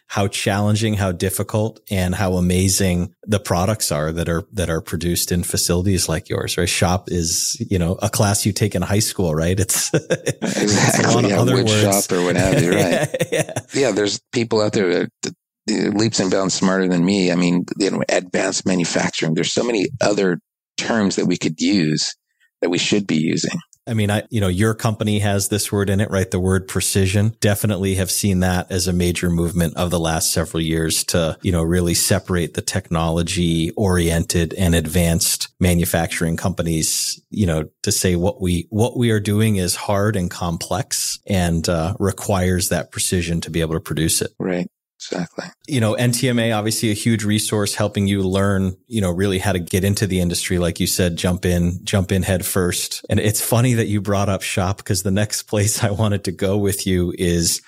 how 0.09 0.29
challenging, 0.29 0.95
how 0.95 1.13
difficult 1.13 1.81
and 1.91 2.15
how 2.15 2.35
amazing 2.35 3.13
the 3.25 3.41
products 3.41 3.91
are 3.91 4.13
that 4.13 4.29
are, 4.29 4.45
that 4.53 4.71
are 4.71 4.81
produced 4.81 5.33
in 5.33 5.43
facilities 5.43 6.09
like 6.09 6.29
yours, 6.29 6.57
right? 6.57 6.69
Shop 6.69 7.11
is, 7.11 7.57
you 7.71 7.79
know, 7.79 7.99
a 8.03 8.09
class 8.09 8.47
you 8.47 8.53
take 8.53 8.75
in 8.75 8.83
high 8.83 9.01
school, 9.01 9.35
right? 9.35 9.59
It's, 9.59 9.93
exactly. 9.93 10.25
it's 10.43 10.99
a 10.99 11.15
lot 11.15 11.25
of 11.25 11.31
yeah, 11.31 11.41
other 11.41 11.55
words. 11.57 11.83
shop 11.83 12.13
or 12.13 12.25
what 12.25 12.37
have 12.37 12.63
you, 12.63 12.71
right? 12.71 12.81
yeah, 12.81 13.07
yeah. 13.33 13.53
yeah, 13.75 13.91
there's 13.91 14.21
people 14.33 14.61
out 14.61 14.73
there 14.73 15.09
that, 15.23 15.35
leaps 15.69 16.21
and 16.21 16.31
bounds 16.31 16.55
smarter 16.55 16.87
than 16.87 17.05
me. 17.05 17.33
I 17.33 17.35
mean, 17.35 17.65
you 17.77 17.91
know, 17.91 18.01
advanced 18.09 18.67
manufacturing. 18.67 19.35
There's 19.35 19.53
so 19.53 19.65
many 19.65 19.89
other 20.01 20.39
terms 20.77 21.17
that 21.17 21.27
we 21.27 21.37
could 21.37 21.61
use 21.61 22.15
that 22.61 22.71
we 22.71 22.79
should 22.79 23.07
be 23.07 23.17
using. 23.17 23.59
I 23.87 23.95
mean, 23.95 24.11
I, 24.11 24.25
you 24.31 24.41
know, 24.41 24.49
your 24.49 24.75
company 24.75 25.21
has 25.21 25.49
this 25.49 25.71
word 25.71 25.91
in 25.91 26.01
it, 26.01 26.11
right? 26.11 26.31
The 26.31 26.41
word 26.41 26.67
precision. 26.67 27.37
Definitely 27.41 27.95
have 27.97 28.11
seen 28.11 28.41
that 28.41 28.71
as 28.71 28.89
a 28.89 28.93
major 28.93 29.31
movement 29.31 29.77
of 29.77 29.91
the 29.91 30.01
last 30.01 30.33
several 30.33 30.61
years 30.61 31.05
to, 31.05 31.39
you 31.43 31.53
know, 31.53 31.63
really 31.63 31.95
separate 31.95 32.55
the 32.55 32.63
technology 32.63 33.71
oriented 33.73 34.55
and 34.55 34.75
advanced 34.75 35.49
manufacturing 35.61 36.37
companies, 36.37 37.23
you 37.31 37.47
know, 37.47 37.69
to 37.85 37.93
say 37.93 38.17
what 38.17 38.41
we, 38.41 38.67
what 38.71 38.97
we 38.97 39.11
are 39.11 39.21
doing 39.21 39.57
is 39.57 39.77
hard 39.77 40.17
and 40.17 40.31
complex 40.31 41.21
and 41.27 41.69
uh, 41.69 41.95
requires 42.01 42.71
that 42.71 42.91
precision 42.91 43.41
to 43.43 43.51
be 43.51 43.61
able 43.61 43.75
to 43.75 43.81
produce 43.81 44.21
it. 44.21 44.33
Right. 44.39 44.69
Exactly. 45.11 45.47
You 45.69 45.81
know, 45.81 45.95
NTMA, 45.95 46.57
obviously 46.57 46.91
a 46.91 46.95
huge 46.95 47.25
resource 47.25 47.75
helping 47.75 48.07
you 48.07 48.23
learn, 48.23 48.77
you 48.87 49.01
know, 49.01 49.11
really 49.11 49.39
how 49.39 49.53
to 49.53 49.59
get 49.59 49.85
into 49.85 50.07
the 50.07 50.21
industry. 50.21 50.59
Like 50.59 50.81
you 50.81 50.87
said, 50.87 51.17
jump 51.17 51.45
in, 51.45 51.85
jump 51.85 52.11
in 52.13 52.23
head 52.23 52.45
first. 52.45 53.05
And 53.09 53.21
it's 53.21 53.41
funny 53.41 53.75
that 53.75 53.87
you 53.87 54.01
brought 54.01 54.29
up 54.29 54.43
shop 54.43 54.79
because 54.79 55.03
the 55.03 55.11
next 55.11 55.43
place 55.49 55.83
I 55.85 55.91
wanted 55.91 56.25
to 56.25 56.33
go 56.33 56.59
with 56.59 56.87
you 56.87 57.15
is 57.17 57.63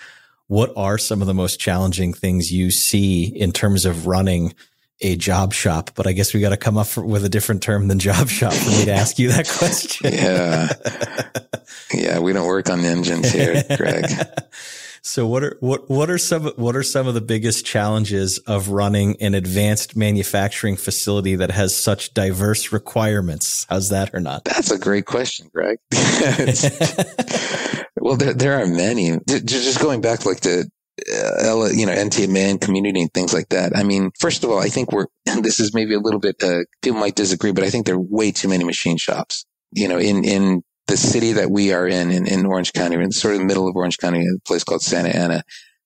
what 0.49 0.73
are 0.77 0.99
some 0.99 1.21
of 1.21 1.27
the 1.27 1.35
most 1.35 1.61
challenging 1.61 2.13
things 2.13 2.51
you 2.51 2.71
see 2.71 3.25
in 3.25 3.53
terms 3.53 3.85
of 3.85 4.07
running 4.07 4.55
a 5.01 5.15
job 5.15 5.53
shop? 5.53 5.93
But 5.95 6.07
I 6.07 6.13
guess 6.13 6.35
we 6.35 6.41
got 6.41 6.51
to 6.51 6.57
come 6.57 6.77
up 6.77 6.87
for, 6.87 7.05
with 7.05 7.25
a 7.25 7.29
different 7.29 7.63
term 7.63 7.89
than 7.89 7.99
job 7.99 8.29
shop 8.29 8.53
for 8.53 8.71
me 8.71 8.85
to 8.87 8.93
ask 8.93 9.19
you 9.19 9.29
that 9.29 9.49
question. 9.59 10.13
yeah. 10.13 10.73
Yeah. 11.93 12.19
We 12.19 12.33
don't 12.33 12.47
work 12.47 12.69
on 12.69 12.85
engines 12.85 13.31
here, 13.31 13.63
Greg. 13.77 14.07
So 15.03 15.27
what 15.27 15.43
are 15.43 15.57
what 15.61 15.89
what 15.89 16.11
are 16.11 16.19
some 16.19 16.47
what 16.57 16.77
are 16.77 16.83
some 16.83 17.07
of 17.07 17.15
the 17.15 17.21
biggest 17.21 17.65
challenges 17.65 18.39
of 18.39 18.69
running 18.69 19.17
an 19.21 19.35
advanced 19.35 19.97
manufacturing 19.97 20.77
facility 20.77 21.37
that 21.37 21.51
has 21.51 21.77
such 21.77 22.15
diverse 22.15 22.73
requirements? 22.73 23.67
How's 23.69 23.91
that 23.91 24.15
or 24.15 24.21
not? 24.21 24.45
That's 24.45 24.71
a 24.71 24.79
great 24.79 25.07
question, 25.07 25.51
Greg. 25.53 25.79
well, 28.01 28.17
there, 28.17 28.35
there 28.35 28.61
are 28.61 28.67
many. 28.67 29.19
Just 29.27 29.81
going 29.81 30.01
back 30.01 30.27
like 30.27 30.41
the 30.41 30.69
uh, 31.13 31.69
you 31.73 31.87
know, 31.87 31.95
NTMA 31.95 32.61
community 32.61 33.03
and 33.03 33.13
things 33.13 33.33
like 33.33 33.49
that. 33.51 33.77
I 33.77 33.83
mean, 33.83 34.11
first 34.19 34.45
of 34.45 34.51
all, 34.51 34.59
I 34.59 34.69
think 34.69 34.93
we're, 34.93 35.07
this 35.41 35.61
is 35.61 35.75
maybe 35.75 35.95
a 35.95 36.01
little 36.01 36.21
bit, 36.21 36.43
uh, 36.43 36.61
people 36.83 36.99
might 36.99 37.15
disagree, 37.15 37.53
but 37.53 37.65
I 37.65 37.71
think 37.71 37.87
there 37.87 37.95
are 37.95 38.01
way 38.01 38.33
too 38.33 38.49
many 38.49 38.65
machine 38.65 38.97
shops. 38.97 39.45
You 39.73 39.87
know, 39.87 39.99
in, 39.99 40.25
in 40.25 40.63
the 40.89 40.97
city 40.97 41.33
that 41.33 41.51
we 41.51 41.73
are 41.73 41.87
in, 41.87 42.11
in, 42.11 42.27
in 42.27 42.47
Orange 42.47 42.73
County, 42.73 42.97
in 42.97 43.13
sort 43.13 43.35
of 43.35 43.41
the 43.41 43.47
middle 43.47 43.69
of 43.69 43.77
Orange 43.77 43.99
County, 43.99 44.27
a 44.27 44.41
place 44.47 44.65
called 44.65 44.83
Santa 44.83 45.11
Ana, 45.11 45.45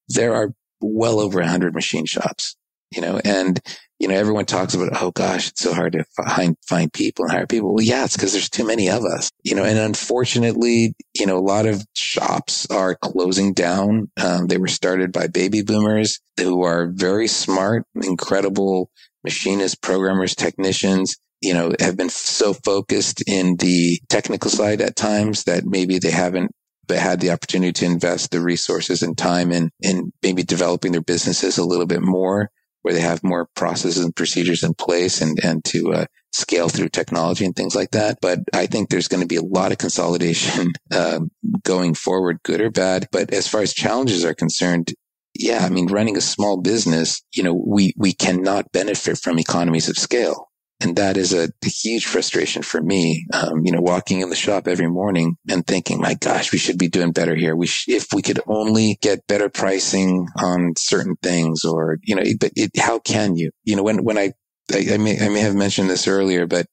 there 0.09 0.35
are 0.35 0.53
well 0.81 1.21
over 1.21 1.41
a 1.41 1.49
hundred 1.49 1.75
machine 1.75 2.07
shops, 2.07 2.57
you 2.91 3.03
know, 3.03 3.21
and, 3.25 3.61
you 3.99 4.09
know, 4.09 4.15
everyone 4.15 4.47
talks 4.47 4.75
about, 4.75 4.91
oh 5.01 5.11
gosh, 5.11 5.49
it's 5.49 5.61
so 5.61 5.75
hard 5.75 5.93
to 5.93 6.05
find, 6.17 6.57
find 6.67 6.93
people 6.93 7.25
and 7.25 7.33
hire 7.33 7.47
people. 7.47 7.75
Well, 7.75 7.85
yeah, 7.85 8.05
it's 8.05 8.17
because 8.17 8.33
there's 8.33 8.49
too 8.49 8.67
many 8.67 8.89
of 8.89 9.05
us, 9.05 9.31
you 9.45 9.55
know, 9.55 9.65
and 9.65 9.79
unfortunately, 9.79 10.95
you 11.19 11.27
know, 11.27 11.37
a 11.37 11.41
lot 11.41 11.67
of 11.67 11.85
shops 11.95 12.67
are 12.71 12.95
closing 12.95 13.55
down. 13.55 14.11
Um, 14.23 14.47
they 14.47 14.59
were 14.59 14.69
started 14.69 15.13
by 15.13 15.27
baby 15.27 15.63
boomers 15.63 16.21
who 16.39 16.63
are 16.63 16.87
very 16.87 17.27
smart, 17.27 17.85
incredible 17.95 18.91
machinists, 19.25 19.77
programmers, 19.77 20.35
technicians 20.35 21.17
you 21.43 21.53
know, 21.53 21.73
have 21.81 21.97
been 21.97 22.09
so 22.09 22.55
focused 22.55 23.23
in 23.27 23.57
the 23.57 24.01
technical 24.09 24.51
side 24.51 24.81
at 24.81 24.97
times 24.97 25.45
that 25.45 25.65
maybe 25.65 25.99
they 25.99 26.11
haven't 26.11 26.53
but 26.89 26.99
had 26.99 27.21
the 27.21 27.31
opportunity 27.31 27.73
to 27.73 27.85
invest 27.85 28.31
the 28.31 28.41
resources 28.41 29.03
and 29.03 29.17
time 29.17 29.53
in, 29.53 29.71
in 29.81 30.13
maybe 30.23 30.43
developing 30.43 30.93
their 30.93 31.01
businesses 31.01 31.57
a 31.57 31.65
little 31.65 31.87
bit 31.87 32.03
more 32.03 32.51
where 32.83 32.95
they 32.95 33.01
have 33.01 33.23
more 33.23 33.49
processes 33.55 34.05
and 34.05 34.15
procedures 34.15 34.63
in 34.63 34.75
place 34.75 35.21
and, 35.21 35.39
and 35.45 35.65
to 35.65 35.93
uh, 35.93 36.05
scale 36.33 36.69
through 36.69 36.89
technology 36.89 37.45
and 37.45 37.55
things 37.55 37.75
like 37.75 37.93
that. 37.93 38.19
But 38.21 38.41
I 38.53 38.67
think 38.67 38.89
there's 38.91 39.09
going 39.09 39.21
to 39.21 39.27
be 39.27 39.37
a 39.37 39.43
lot 39.43 39.73
of 39.73 39.79
consolidation 39.79 40.73
uh, 40.91 41.21
going 41.63 41.95
forward, 41.95 42.41
good 42.43 42.61
or 42.61 42.71
bad. 42.71 43.07
But 43.13 43.33
as 43.33 43.47
far 43.47 43.63
as 43.63 43.73
challenges 43.73 44.25
are 44.25 44.35
concerned, 44.35 44.93
yeah, 45.35 45.65
I 45.65 45.71
mean, 45.71 45.87
running 45.87 46.17
a 46.17 46.21
small 46.21 46.61
business, 46.61 47.23
you 47.35 47.43
know, 47.43 47.55
we, 47.55 47.95
we 47.97 48.13
cannot 48.13 48.73
benefit 48.73 49.19
from 49.19 49.39
economies 49.39 49.89
of 49.89 49.97
scale. 49.97 50.49
And 50.83 50.97
that 50.97 51.17
is 51.17 51.33
a, 51.33 51.45
a 51.65 51.69
huge 51.69 52.07
frustration 52.07 52.63
for 52.63 52.83
me. 52.83 53.27
Um, 53.33 53.65
you 53.65 53.73
know, 53.73 53.81
walking 53.81 54.21
in 54.21 54.31
the 54.31 54.37
shop 54.37 54.67
every 54.67 54.89
morning 54.89 55.37
and 55.49 55.67
thinking, 55.67 56.01
my 56.01 56.15
gosh, 56.15 56.53
we 56.53 56.59
should 56.59 56.79
be 56.79 56.89
doing 56.89 57.13
better 57.13 57.35
here. 57.35 57.55
We 57.55 57.67
sh- 57.67 57.89
if 57.89 58.09
we 58.13 58.23
could 58.23 58.41
only 58.47 58.99
get 59.01 59.27
better 59.27 59.49
pricing 59.49 60.27
on 60.39 60.75
certain 60.77 61.17
things 61.23 61.65
or, 61.65 61.99
you 62.03 62.17
know, 62.17 62.23
but 62.41 62.53
it, 62.57 62.71
how 62.79 62.99
can 62.99 63.37
you, 63.37 63.51
you 63.65 63.77
know, 63.77 63.83
when, 63.83 64.03
when 64.05 64.19
I, 64.19 64.33
I, 64.73 64.95
I 64.95 64.97
may, 64.99 65.19
I 65.21 65.29
may 65.29 65.41
have 65.41 65.55
mentioned 65.55 65.89
this 65.89 66.09
earlier, 66.09 66.47
but 66.47 66.67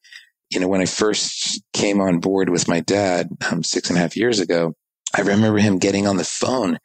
you 0.49 0.59
know, 0.59 0.67
when 0.67 0.81
I 0.81 0.85
first 0.85 1.61
came 1.73 2.01
on 2.01 2.19
board 2.19 2.49
with 2.49 2.67
my 2.67 2.79
dad 2.79 3.29
um, 3.51 3.63
six 3.63 3.89
and 3.89 3.97
a 3.97 4.01
half 4.01 4.17
years 4.17 4.39
ago, 4.39 4.73
I 5.15 5.21
remember 5.21 5.59
him 5.59 5.77
getting 5.77 6.07
on 6.07 6.17
the 6.17 6.23
phone 6.23 6.79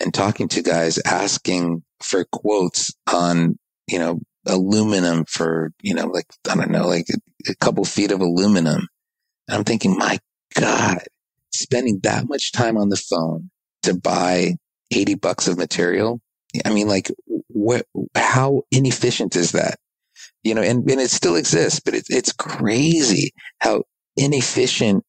and 0.00 0.14
talking 0.14 0.48
to 0.48 0.62
guys 0.62 0.98
asking 1.04 1.82
for 2.02 2.24
quotes 2.30 2.92
on, 3.12 3.58
you 3.88 3.98
know, 3.98 4.20
aluminum 4.46 5.24
for, 5.26 5.72
you 5.82 5.94
know, 5.94 6.06
like, 6.06 6.26
I 6.48 6.54
don't 6.54 6.70
know, 6.70 6.86
like 6.86 7.06
a, 7.10 7.50
a 7.50 7.54
couple 7.56 7.84
feet 7.84 8.12
of 8.12 8.20
aluminum. 8.20 8.86
And 9.48 9.56
I'm 9.56 9.64
thinking, 9.64 9.96
my 9.96 10.18
God, 10.54 11.02
spending 11.52 12.00
that 12.02 12.28
much 12.28 12.52
time 12.52 12.76
on 12.76 12.88
the 12.88 12.96
phone 12.96 13.50
to 13.82 13.94
buy 13.94 14.56
80 14.90 15.14
bucks 15.16 15.48
of 15.48 15.58
material. 15.58 16.20
I 16.64 16.70
mean, 16.70 16.88
like, 16.88 17.10
what, 17.48 17.86
how 18.14 18.62
inefficient 18.70 19.36
is 19.36 19.52
that? 19.52 19.78
You 20.42 20.54
know, 20.54 20.62
and, 20.62 20.88
and 20.90 21.00
it 21.00 21.10
still 21.10 21.36
exists, 21.36 21.80
but 21.80 21.94
it's, 21.94 22.10
it's 22.10 22.32
crazy 22.32 23.32
how 23.60 23.84
inefficient 24.16 25.04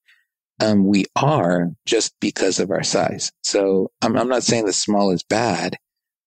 um, 0.62 0.86
we 0.86 1.06
are 1.16 1.70
just 1.86 2.14
because 2.20 2.60
of 2.60 2.72
our 2.72 2.84
size. 2.84 3.32
So 3.44 3.92
I'm, 4.02 4.18
I'm 4.18 4.28
not 4.28 4.44
saying 4.44 4.66
the 4.66 4.74
small 4.74 5.12
is 5.12 5.24
bad, 5.24 5.78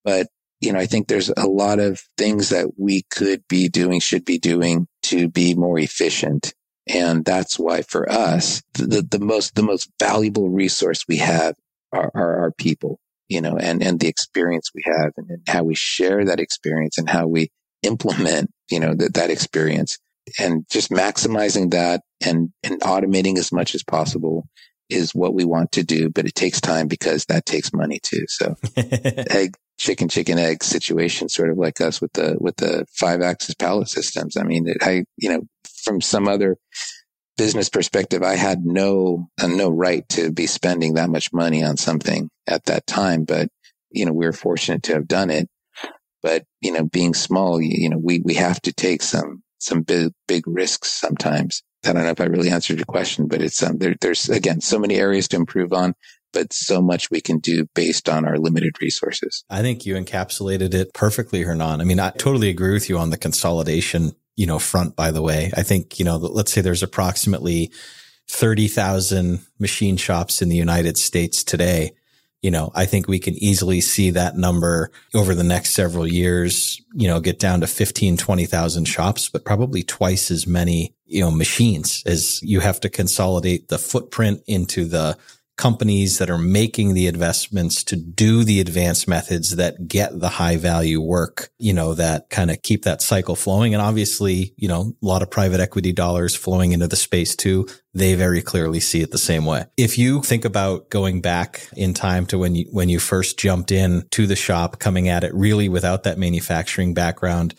but 0.05 0.29
you 0.63 0.73
know, 0.73 0.79
I 0.79 0.87
think 0.87 1.09
there's 1.09 1.29
a 1.37 1.47
lot 1.47 1.81
of 1.81 2.01
things 2.17 2.51
that 2.51 2.79
we 2.79 3.03
could 3.11 3.43
be 3.49 3.69
doing, 3.69 3.99
should 3.99 4.25
be 4.25 4.39
doing 4.39 4.87
to 5.03 5.29
be 5.29 5.55
more 5.55 5.79
efficient. 5.79 6.55
And 6.87 7.25
that's 7.25 7.59
why 7.59 7.83
for 7.83 8.11
us, 8.11 8.63
the, 8.75 9.03
the 9.03 9.19
most, 9.19 9.57
the 9.57 9.65
most 9.65 9.91
valuable 9.99 10.49
resource 10.49 11.05
we 11.09 11.17
have 11.17 11.57
are, 11.93 12.13
are 12.15 12.41
our 12.43 12.53
people, 12.53 13.01
you 13.29 13.41
know, 13.41 13.57
and, 13.57 13.83
and 13.83 13.99
the 13.99 14.07
experience 14.07 14.71
we 14.73 14.83
have 14.87 15.13
and, 15.17 15.31
and 15.31 15.43
how 15.49 15.65
we 15.65 15.75
share 15.75 16.25
that 16.27 16.41
experience 16.41 16.97
and 16.97 17.11
how 17.11 17.27
we 17.27 17.51
implement, 17.83 18.49
you 18.71 18.79
know, 18.79 18.95
that, 18.95 19.15
that 19.15 19.31
experience 19.31 19.99
and 20.39 20.65
just 20.71 20.93
maximizing 20.93 21.73
that 21.73 22.03
and, 22.25 22.51
and 22.63 22.81
automating 22.83 23.37
as 23.37 23.51
much 23.51 23.75
as 23.75 23.83
possible 23.83 24.47
is 24.89 25.13
what 25.13 25.35
we 25.35 25.45
want 25.45 25.73
to 25.73 25.83
do, 25.83 26.09
but 26.09 26.27
it 26.27 26.37
takes 26.37 26.61
time 26.61 26.87
because 26.87 27.25
that 27.25 27.47
takes 27.47 27.73
money 27.73 27.99
too. 28.01 28.27
So 28.29 28.55
chicken, 29.79 30.09
chicken, 30.09 30.39
egg 30.39 30.63
situation, 30.63 31.29
sort 31.29 31.51
of 31.51 31.59
like 31.59 31.81
us 31.81 32.01
with 32.01 32.13
the, 32.13 32.37
with 32.41 32.57
the 32.57 32.87
five 32.93 33.21
axis 33.21 33.55
pallet 33.55 33.89
systems. 33.89 34.37
I 34.37 34.45
mean, 34.45 34.73
I, 34.81 35.05
you 35.17 35.29
know, 35.29 35.43
from 35.85 36.01
some 36.01 36.29
other 36.29 36.57
business 37.37 37.69
perspective, 37.69 38.23
I 38.23 38.37
had 38.37 38.65
no, 38.65 39.29
uh, 39.41 39.49
no 39.49 39.71
right 39.71 40.09
to 40.11 40.31
be 40.31 40.47
spending 40.47 40.95
that 40.95 41.11
much 41.11 41.33
money 41.33 41.65
on 41.65 41.77
something 41.77 42.31
at 42.47 42.65
that 42.67 42.87
time, 42.87 43.25
but, 43.25 43.49
you 43.91 44.07
know, 44.07 44.13
we 44.13 44.27
are 44.27 44.33
fortunate 44.33 44.83
to 44.85 44.95
have 44.95 45.09
done 45.09 45.31
it. 45.31 45.49
But, 46.23 46.45
you 46.61 46.73
know, 46.73 46.85
being 46.85 47.15
small, 47.15 47.61
you, 47.61 47.71
you 47.73 47.89
know, 47.89 47.99
we, 47.99 48.21
we 48.25 48.35
have 48.35 48.61
to 48.63 48.73
take 48.73 49.03
some, 49.03 49.43
some 49.59 49.83
big, 49.83 50.13
big 50.29 50.47
risks 50.47 50.93
sometimes. 50.93 51.63
I 51.85 51.93
don't 51.93 52.05
know 52.05 52.11
if 52.11 52.21
I 52.21 52.27
really 52.27 52.51
answered 52.51 52.77
your 52.77 52.87
question, 52.87 53.27
but 53.27 53.43
it's, 53.43 53.61
um, 53.61 53.79
there, 53.79 53.97
there's 54.01 54.29
again, 54.29 54.61
so 54.61 54.79
many 54.79 54.95
areas 54.95 55.27
to 55.29 55.37
improve 55.37 55.73
on 55.73 55.95
but 56.33 56.53
so 56.53 56.81
much 56.81 57.11
we 57.11 57.21
can 57.21 57.39
do 57.39 57.67
based 57.75 58.09
on 58.09 58.25
our 58.25 58.39
limited 58.39 58.81
resources. 58.81 59.45
I 59.51 59.63
think 59.63 59.87
you 59.87 59.95
encapsulated 59.95 60.75
it 60.75 60.95
perfectly, 60.95 61.43
Hernan. 61.43 61.81
I 61.81 61.85
mean, 61.85 62.01
I 62.01 62.11
totally 62.11 62.49
agree 62.49 62.73
with 62.73 62.89
you 62.89 62.99
on 62.99 63.11
the 63.11 63.19
consolidation, 63.19 64.15
you 64.37 64.47
know, 64.47 64.59
front, 64.59 64.97
by 64.97 65.11
the 65.11 65.23
way. 65.23 65.53
I 65.57 65.63
think, 65.63 65.99
you 65.99 66.05
know, 66.05 66.17
let's 66.17 66.53
say 66.53 66.61
there's 66.61 66.83
approximately 66.83 67.71
30,000 68.29 69.41
machine 69.59 69.97
shops 69.97 70.43
in 70.43 70.49
the 70.49 70.57
United 70.57 70.97
States 70.97 71.45
today. 71.45 71.93
You 72.41 72.51
know, 72.51 72.73
I 72.75 72.87
think 72.87 73.07
we 73.07 73.21
can 73.21 73.35
easily 73.35 73.81
see 73.81 74.11
that 74.11 74.37
number 74.37 74.91
over 75.15 75.33
the 75.33 75.45
next 75.45 75.75
several 75.75 76.09
years, 76.09 76.81
you 76.93 77.07
know, 77.07 77.21
get 77.21 77.39
down 77.39 77.61
to 77.61 77.69
15, 77.69 78.17
20,000 78.17 78.85
shops, 78.87 79.29
but 79.29 79.45
probably 79.45 79.85
twice 79.85 80.29
as 80.31 80.45
many, 80.45 80.93
you 81.05 81.21
know, 81.21 81.31
machines 81.31 82.03
as 82.05 82.43
you 82.43 82.59
have 82.59 82.81
to 82.81 82.89
consolidate 82.89 83.69
the 83.69 83.79
footprint 83.79 84.43
into 84.49 84.85
the 84.85 85.17
companies 85.63 86.19
that 86.19 86.29
are 86.29 86.39
making 86.39 86.93
the 86.93 87.07
investments 87.07 87.85
to 87.85 87.95
do 87.95 88.43
the 88.43 88.59
advanced 88.59 89.07
methods 89.07 89.55
that 89.55 89.87
get 89.87 90.19
the 90.19 90.29
high 90.29 90.57
value 90.57 91.01
work, 91.01 91.51
you 91.61 91.73
know, 91.73 91.95
that 91.95 92.29
kind 92.31 92.51
of 92.51 92.61
keep 92.63 92.83
that 92.83 93.01
cycle 93.01 93.37
flowing. 93.37 93.73
And 93.73 93.81
obviously, 93.81 94.55
you 94.57 94.67
know, 94.67 94.93
a 95.01 95.07
lot 95.07 95.23
of 95.23 95.31
private 95.31 95.61
equity 95.61 95.93
dollars 95.93 96.35
flowing 96.35 96.73
into 96.73 96.89
the 96.89 96.97
space 96.97 97.37
too. 97.37 97.69
They 97.95 98.17
very 98.17 98.43
clearly 98.43 98.81
see 98.81 99.03
it 99.03 99.13
the 99.13 99.19
same 99.19 99.45
way. 99.45 99.67
If 99.77 99.99
you 99.99 100.21
think 100.23 100.45
about 100.45 100.91
going 100.91 101.21
back 101.21 101.69
in 101.77 101.95
time 101.95 102.27
to 102.27 102.39
when 102.39 102.57
you, 102.57 102.67
when 102.73 102.89
you 102.89 102.99
first 102.99 103.39
jumped 103.39 103.71
in 103.71 104.03
to 104.11 104.27
the 104.27 104.35
shop, 104.35 104.81
coming 104.81 105.09
at 105.09 105.23
it 105.23 105.33
really 105.33 105.69
without 105.69 106.03
that 106.03 106.19
manufacturing 106.19 106.93
background, 106.93 107.55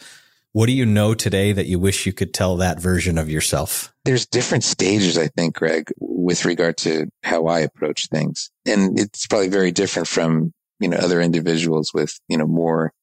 what 0.53 0.67
do 0.67 0.71
you 0.71 0.85
know 0.85 1.15
today 1.15 1.51
that 1.51 1.65
you 1.65 1.79
wish 1.79 2.05
you 2.05 2.13
could 2.13 2.33
tell 2.33 2.57
that 2.57 2.79
version 2.79 3.17
of 3.17 3.29
yourself? 3.29 3.91
There's 4.05 4.27
different 4.27 4.63
stages, 4.63 5.17
I 5.17 5.27
think, 5.27 5.55
Greg, 5.55 5.91
with 5.99 6.45
regard 6.45 6.77
to 6.77 7.07
how 7.23 7.47
I 7.47 7.59
approach 7.61 8.07
things. 8.07 8.51
And 8.65 8.97
it's 8.99 9.25
probably 9.25 9.49
very 9.49 9.71
different 9.71 10.07
from, 10.07 10.53
you 10.79 10.87
know, 10.87 10.97
other 10.97 11.21
individuals 11.21 11.91
with, 11.91 12.19
you 12.27 12.37
know, 12.37 12.45
more 12.45 12.93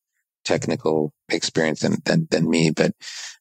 technical 0.44 1.12
experience 1.28 1.80
than, 1.80 1.96
than, 2.04 2.28
than 2.30 2.48
me. 2.48 2.70
But 2.70 2.92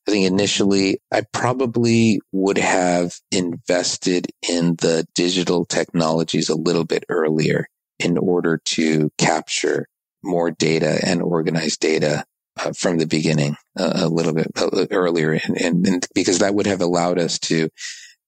I 0.08 0.12
think 0.12 0.26
initially 0.26 1.00
I 1.14 1.24
probably 1.32 2.20
would 2.32 2.58
have 2.58 3.14
invested 3.32 4.28
in 4.50 4.76
the 4.78 5.06
digital 5.14 5.66
technologies 5.66 6.50
a 6.50 6.56
little 6.56 6.84
bit 6.84 7.04
earlier 7.10 7.68
in 8.00 8.18
order 8.18 8.60
to 8.66 9.12
capture 9.20 9.88
more 10.24 10.50
data 10.50 11.00
and 11.06 11.22
organize 11.22 11.78
data 11.78 12.26
uh, 12.64 12.74
from 12.74 12.98
the 12.98 13.08
beginning 13.08 13.56
uh, 13.78 13.92
a 13.96 14.08
little 14.08 14.34
bit 14.34 14.48
uh, 14.58 14.86
earlier, 14.92 15.32
and, 15.32 15.58
and, 15.58 15.88
and, 15.88 16.08
because 16.14 16.40
that 16.40 16.54
would 16.54 16.68
have 16.68 16.82
allowed 16.82 17.18
us 17.18 17.40
to 17.40 17.70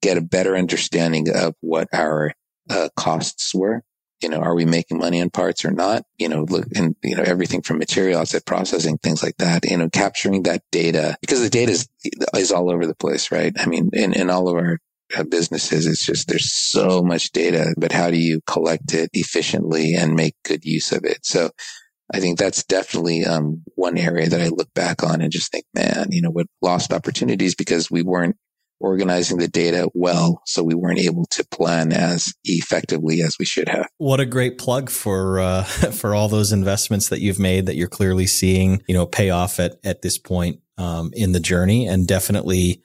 get 0.02 0.17
a 0.17 0.22
better 0.22 0.56
understanding 0.56 1.28
of 1.34 1.56
what 1.62 1.88
our 1.94 2.34
uh, 2.70 2.89
costs 2.96 3.54
were. 3.54 3.84
You 4.22 4.30
know, 4.30 4.39
are 4.39 4.54
we 4.54 4.65
making 4.65 5.00
money 5.00 5.20
on 5.20 5.32
parts 5.32 5.65
or 5.65 5.72
not? 5.72 6.04
You 6.20 6.30
know, 6.30 6.44
look, 6.44 6.67
and 6.76 6.96
you 7.04 7.15
know 7.15 7.24
everything 7.24 7.63
from 7.63 7.80
materials 7.80 8.30
to 8.30 8.41
processing, 8.41 9.00
things 9.00 9.24
like 9.24 9.38
that. 9.38 9.65
You 9.70 9.78
know, 9.78 9.89
capturing 9.89 10.44
that 10.44 10.62
data 10.72 11.17
because 11.22 11.41
the 11.41 11.50
data 11.50 11.72
is 11.72 11.88
is 12.36 12.52
all 12.52 12.72
over 12.72 12.86
the 12.86 12.96
place, 12.96 13.32
right? 13.32 13.54
I 13.60 13.65
mean, 13.65 13.89
in 13.94 14.13
in 14.13 14.30
all 14.30 14.48
of 14.48 14.56
our 14.56 14.78
uh, 15.17 15.24
businesses, 15.24 15.88
it's 15.88 16.06
just 16.06 16.28
there's 16.28 16.54
so 16.54 17.02
much 17.02 17.32
data, 17.32 17.74
but 17.78 17.91
how 17.91 18.12
do 18.12 18.17
you 18.17 18.41
collect 18.46 18.94
it 18.94 19.10
efficiently 19.13 19.96
and 19.96 20.13
make 20.13 20.36
good 20.44 20.63
use 20.63 20.91
of 20.91 21.04
it? 21.04 21.26
So 21.26 21.50
I 22.13 22.19
think 22.19 22.38
that's 22.38 22.63
definitely 22.63 23.24
um, 23.26 23.63
one 23.76 23.97
area 23.97 24.28
that 24.30 24.41
I 24.41 24.50
look 24.50 24.74
back 24.74 25.04
on 25.04 25.21
and 25.21 25.32
just 25.32 25.52
think, 25.52 25.65
man, 25.74 26.08
you 26.12 26.21
know, 26.21 26.30
what 26.30 26.47
lost 26.62 26.91
opportunities 26.91 27.56
because 27.56 27.89
we 27.89 28.04
weren't 28.04 28.36
organizing 28.82 29.38
the 29.38 29.47
data 29.47 29.89
well, 29.93 30.41
so 30.45 30.63
we 30.63 30.74
weren't 30.74 31.00
able 31.00 31.26
to 31.26 31.45
plan 31.45 31.93
as 31.93 32.34
effectively 32.43 33.21
as 33.21 33.38
we 33.39 33.45
should 33.45 33.69
have. 33.69 33.88
What 33.97 34.19
a 34.19 34.26
great 34.26 34.58
plug 34.58 34.89
for 34.89 35.39
uh, 35.39 35.63
for 35.93 36.13
all 36.13 36.28
those 36.28 36.52
investments 36.52 37.10
that 37.10 37.21
you've 37.21 37.39
made 37.39 37.67
that 37.67 37.76
you're 37.76 37.88
clearly 37.88 38.28
seeing, 38.28 38.82
you 38.88 38.93
know, 38.93 39.06
pay 39.06 39.30
off 39.30 39.60
at 39.60 39.80
at 39.84 40.02
this 40.02 40.17
point 40.17 40.60
um, 40.78 41.12
in 41.13 41.32
the 41.32 41.39
journey, 41.39 41.88
and 41.88 42.08
definitely, 42.08 42.82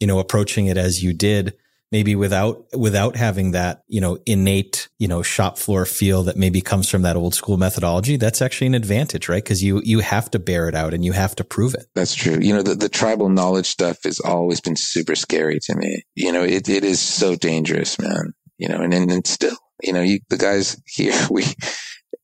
you 0.00 0.06
know, 0.06 0.18
approaching 0.18 0.66
it 0.66 0.76
as 0.76 1.02
you 1.02 1.12
did 1.12 1.54
maybe 1.92 2.14
without 2.14 2.64
without 2.76 3.16
having 3.16 3.52
that 3.52 3.82
you 3.88 4.00
know 4.00 4.18
innate 4.26 4.88
you 4.98 5.08
know 5.08 5.22
shop 5.22 5.58
floor 5.58 5.86
feel 5.86 6.22
that 6.24 6.36
maybe 6.36 6.60
comes 6.60 6.88
from 6.88 7.02
that 7.02 7.16
old 7.16 7.34
school 7.34 7.56
methodology 7.56 8.16
that's 8.16 8.42
actually 8.42 8.66
an 8.66 8.74
advantage 8.74 9.28
right? 9.28 9.42
Because 9.42 9.62
you 9.62 9.80
you 9.84 10.00
have 10.00 10.30
to 10.30 10.38
bear 10.38 10.68
it 10.68 10.74
out 10.74 10.94
and 10.94 11.04
you 11.04 11.12
have 11.12 11.36
to 11.36 11.44
prove 11.44 11.74
it. 11.74 11.86
That's 11.94 12.14
true. 12.14 12.38
You 12.40 12.54
know 12.54 12.62
the, 12.62 12.74
the 12.74 12.88
tribal 12.88 13.28
knowledge 13.28 13.66
stuff 13.66 13.98
has 14.04 14.20
always 14.20 14.60
been 14.60 14.76
super 14.76 15.14
scary 15.14 15.58
to 15.62 15.76
me. 15.76 16.02
You 16.14 16.32
know 16.32 16.42
it, 16.42 16.68
it 16.68 16.84
is 16.84 17.00
so 17.00 17.36
dangerous 17.36 17.98
man. 17.98 18.34
You 18.58 18.68
know 18.68 18.80
and 18.80 18.92
and, 18.92 19.10
and 19.10 19.26
still 19.26 19.56
you 19.82 19.92
know 19.92 20.02
you, 20.02 20.20
the 20.30 20.38
guys 20.38 20.80
here 20.86 21.14
we 21.30 21.44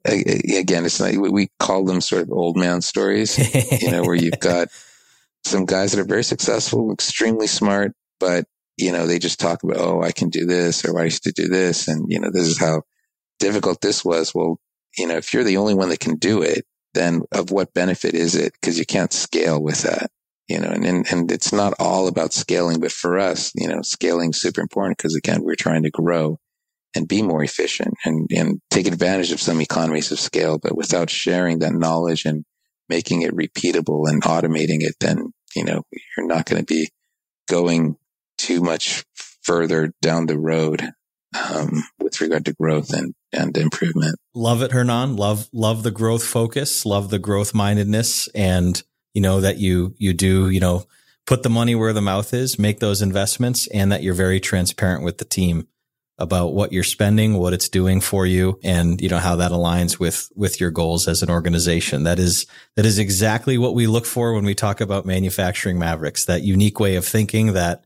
again 0.04 0.84
it's 0.84 1.00
like 1.00 1.16
we 1.18 1.48
call 1.60 1.84
them 1.84 2.00
sort 2.00 2.22
of 2.22 2.32
old 2.32 2.56
man 2.56 2.80
stories 2.80 3.38
you 3.82 3.90
know 3.90 4.02
where 4.02 4.16
you've 4.16 4.40
got 4.40 4.68
some 5.44 5.64
guys 5.64 5.92
that 5.92 6.00
are 6.00 6.04
very 6.04 6.24
successful 6.24 6.92
extremely 6.92 7.46
smart 7.46 7.92
but 8.18 8.44
you 8.76 8.92
know, 8.92 9.06
they 9.06 9.18
just 9.18 9.40
talk 9.40 9.62
about, 9.62 9.78
oh, 9.78 10.02
I 10.02 10.12
can 10.12 10.28
do 10.28 10.46
this 10.46 10.84
or 10.84 10.98
I 10.98 11.04
used 11.04 11.24
to 11.24 11.32
do 11.32 11.48
this. 11.48 11.88
And, 11.88 12.06
you 12.08 12.18
know, 12.18 12.30
this 12.32 12.46
is 12.46 12.58
how 12.58 12.82
difficult 13.38 13.80
this 13.80 14.04
was. 14.04 14.34
Well, 14.34 14.58
you 14.96 15.06
know, 15.06 15.16
if 15.16 15.32
you're 15.32 15.44
the 15.44 15.56
only 15.56 15.74
one 15.74 15.90
that 15.90 16.00
can 16.00 16.16
do 16.16 16.42
it, 16.42 16.64
then 16.94 17.22
of 17.32 17.50
what 17.50 17.74
benefit 17.74 18.14
is 18.14 18.34
it? 18.34 18.52
Because 18.52 18.78
you 18.78 18.84
can't 18.84 19.12
scale 19.12 19.62
with 19.62 19.82
that, 19.82 20.10
you 20.48 20.58
know, 20.58 20.68
and, 20.68 20.84
and, 20.84 21.06
and 21.10 21.32
it's 21.32 21.52
not 21.52 21.74
all 21.78 22.08
about 22.08 22.32
scaling, 22.32 22.80
but 22.80 22.92
for 22.92 23.18
us, 23.18 23.50
you 23.54 23.68
know, 23.68 23.80
scaling 23.82 24.32
super 24.32 24.60
important 24.60 24.98
because 24.98 25.14
again, 25.14 25.42
we're 25.42 25.54
trying 25.54 25.82
to 25.84 25.90
grow 25.90 26.38
and 26.94 27.08
be 27.08 27.22
more 27.22 27.42
efficient 27.42 27.94
and, 28.04 28.28
and 28.34 28.60
take 28.70 28.86
advantage 28.86 29.32
of 29.32 29.40
some 29.40 29.60
economies 29.60 30.12
of 30.12 30.20
scale. 30.20 30.58
But 30.58 30.76
without 30.76 31.08
sharing 31.08 31.60
that 31.60 31.72
knowledge 31.72 32.26
and 32.26 32.44
making 32.88 33.22
it 33.22 33.34
repeatable 33.34 34.06
and 34.08 34.22
automating 34.22 34.80
it, 34.80 34.96
then, 35.00 35.32
you 35.56 35.64
know, 35.64 35.82
you're 36.16 36.26
not 36.26 36.44
going 36.44 36.60
to 36.60 36.66
be 36.66 36.90
going 37.48 37.96
too 38.42 38.60
much 38.60 39.04
further 39.42 39.92
down 40.02 40.26
the 40.26 40.38
road 40.38 40.82
um, 41.50 41.84
with 42.00 42.20
regard 42.20 42.44
to 42.44 42.52
growth 42.54 42.92
and, 42.92 43.14
and 43.32 43.56
improvement. 43.56 44.16
Love 44.34 44.62
it, 44.62 44.72
Hernan. 44.72 45.16
Love, 45.16 45.48
love 45.52 45.84
the 45.84 45.90
growth 45.92 46.24
focus, 46.24 46.84
love 46.84 47.10
the 47.10 47.20
growth 47.20 47.54
mindedness 47.54 48.28
and, 48.28 48.82
you 49.14 49.22
know, 49.22 49.40
that 49.40 49.58
you, 49.58 49.94
you 49.96 50.12
do, 50.12 50.50
you 50.50 50.60
know, 50.60 50.84
put 51.24 51.44
the 51.44 51.50
money 51.50 51.76
where 51.76 51.92
the 51.92 52.02
mouth 52.02 52.34
is, 52.34 52.58
make 52.58 52.80
those 52.80 53.00
investments 53.00 53.68
and 53.68 53.92
that 53.92 54.02
you're 54.02 54.12
very 54.12 54.40
transparent 54.40 55.04
with 55.04 55.18
the 55.18 55.24
team 55.24 55.68
about 56.18 56.52
what 56.52 56.72
you're 56.72 56.84
spending, 56.84 57.34
what 57.34 57.52
it's 57.52 57.68
doing 57.68 58.00
for 58.00 58.26
you, 58.26 58.58
and 58.62 59.00
you 59.00 59.08
know 59.08 59.18
how 59.18 59.34
that 59.36 59.50
aligns 59.50 59.98
with 59.98 60.30
with 60.36 60.60
your 60.60 60.70
goals 60.70 61.08
as 61.08 61.22
an 61.22 61.30
organization. 61.30 62.04
That 62.04 62.18
is 62.18 62.46
that 62.76 62.84
is 62.84 62.98
exactly 62.98 63.56
what 63.56 63.74
we 63.74 63.86
look 63.86 64.04
for 64.04 64.34
when 64.34 64.44
we 64.44 64.54
talk 64.54 64.80
about 64.80 65.06
manufacturing 65.06 65.78
Mavericks. 65.78 66.26
That 66.26 66.42
unique 66.42 66.78
way 66.78 66.96
of 66.96 67.06
thinking, 67.06 67.54
that 67.54 67.84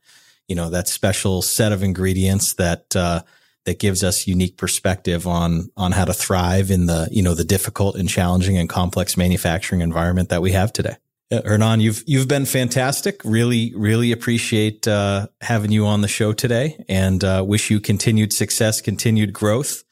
you 0.48 0.54
know 0.56 0.70
that 0.70 0.88
special 0.88 1.42
set 1.42 1.72
of 1.72 1.82
ingredients 1.82 2.54
that 2.54 2.94
uh, 2.96 3.22
that 3.64 3.78
gives 3.78 4.02
us 4.02 4.26
unique 4.26 4.56
perspective 4.56 5.26
on 5.26 5.70
on 5.76 5.92
how 5.92 6.04
to 6.04 6.14
thrive 6.14 6.70
in 6.70 6.87
the 6.87 7.09
you 7.11 7.22
know 7.22 7.35
the 7.35 7.44
difficult 7.44 7.96
and 7.96 8.09
challenging 8.09 8.56
and 8.56 8.68
complex 8.68 9.16
manufacturing 9.16 9.80
environment 9.80 10.28
that 10.30 10.42
we 10.42 10.52
have 10.52 10.72
today. 10.72 10.96
Hernan, 11.30 11.80
you've 11.80 12.04
you've 12.06 12.28
been 12.28 12.46
fantastic. 12.46 13.20
Really, 13.24 13.72
really 13.74 14.12
appreciate 14.12 14.87
uh, 14.87 15.26
having 15.40 15.72
you 15.72 15.85
on 15.87 16.00
the 16.00 16.09
show 16.09 16.32
today, 16.32 16.82
and 16.88 17.22
uh, 17.24 17.44
wish 17.46 17.68
you 17.68 17.80
continued 17.80 18.32
success, 18.32 18.80
continued 18.80 19.32
growth. 19.32 19.82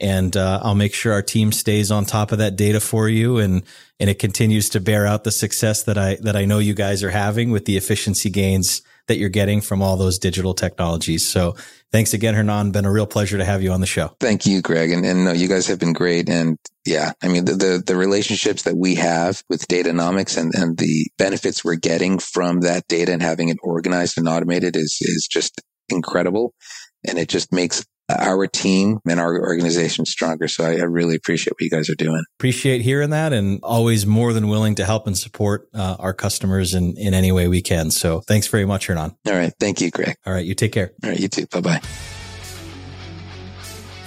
And 0.00 0.36
uh, 0.36 0.60
I'll 0.62 0.76
make 0.76 0.94
sure 0.94 1.12
our 1.12 1.22
team 1.22 1.50
stays 1.50 1.90
on 1.90 2.04
top 2.04 2.30
of 2.30 2.38
that 2.38 2.56
data 2.56 2.80
for 2.80 3.08
you, 3.08 3.36
and 3.36 3.62
and 4.00 4.08
it 4.08 4.18
continues 4.18 4.70
to 4.70 4.80
bear 4.80 5.06
out 5.06 5.24
the 5.24 5.30
success 5.30 5.82
that 5.82 5.98
I 5.98 6.16
that 6.22 6.36
I 6.36 6.46
know 6.46 6.58
you 6.58 6.72
guys 6.72 7.02
are 7.02 7.10
having 7.10 7.50
with 7.50 7.66
the 7.66 7.76
efficiency 7.76 8.30
gains 8.30 8.80
that 9.08 9.18
you're 9.18 9.28
getting 9.28 9.60
from 9.60 9.82
all 9.82 9.96
those 9.96 10.18
digital 10.18 10.54
technologies. 10.54 11.26
So 11.26 11.56
thanks 11.90 12.14
again, 12.14 12.34
Hernan. 12.34 12.70
Been 12.70 12.84
a 12.84 12.92
real 12.92 13.06
pleasure 13.06 13.36
to 13.38 13.44
have 13.44 13.62
you 13.62 13.72
on 13.72 13.80
the 13.80 13.86
show. 13.86 14.14
Thank 14.20 14.46
you, 14.46 14.62
Greg. 14.62 14.90
And, 14.92 15.04
and 15.04 15.24
no, 15.24 15.32
you 15.32 15.48
guys 15.48 15.66
have 15.66 15.78
been 15.78 15.92
great. 15.92 16.28
And 16.28 16.56
yeah, 16.86 17.12
I 17.22 17.28
mean, 17.28 17.44
the, 17.44 17.54
the, 17.54 17.82
the 17.84 17.96
relationships 17.96 18.62
that 18.62 18.76
we 18.76 18.94
have 18.94 19.42
with 19.48 19.66
Datanomix 19.66 20.38
and, 20.38 20.54
and 20.54 20.78
the 20.78 21.08
benefits 21.18 21.64
we're 21.64 21.74
getting 21.74 22.18
from 22.18 22.60
that 22.60 22.86
data 22.88 23.12
and 23.12 23.22
having 23.22 23.48
it 23.48 23.58
organized 23.62 24.16
and 24.16 24.28
automated 24.28 24.76
is, 24.76 24.98
is 25.00 25.28
just 25.30 25.60
incredible. 25.88 26.54
And 27.06 27.18
it 27.18 27.28
just 27.28 27.52
makes 27.52 27.84
our 28.08 28.46
team 28.46 28.98
and 29.06 29.20
our 29.20 29.38
organization 29.38 30.06
stronger. 30.06 30.48
So 30.48 30.64
I, 30.64 30.76
I, 30.76 30.84
really 30.84 31.14
appreciate 31.14 31.52
what 31.52 31.60
you 31.60 31.70
guys 31.70 31.90
are 31.90 31.94
doing. 31.94 32.22
Appreciate 32.38 32.80
hearing 32.80 33.10
that 33.10 33.32
and 33.32 33.60
always 33.62 34.06
more 34.06 34.32
than 34.32 34.48
willing 34.48 34.74
to 34.76 34.84
help 34.84 35.06
and 35.06 35.16
support 35.16 35.68
uh, 35.74 35.96
our 35.98 36.14
customers 36.14 36.74
in, 36.74 36.96
in 36.96 37.12
any 37.12 37.32
way 37.32 37.48
we 37.48 37.60
can. 37.60 37.90
So 37.90 38.20
thanks 38.20 38.46
very 38.46 38.64
much, 38.64 38.86
Hernan. 38.86 39.14
All 39.26 39.34
right. 39.34 39.52
Thank 39.60 39.80
you, 39.80 39.90
Greg. 39.90 40.16
All 40.26 40.32
right. 40.32 40.44
You 40.44 40.54
take 40.54 40.72
care. 40.72 40.92
All 41.04 41.10
right. 41.10 41.20
You 41.20 41.28
too. 41.28 41.46
Bye 41.46 41.60
bye. 41.60 41.80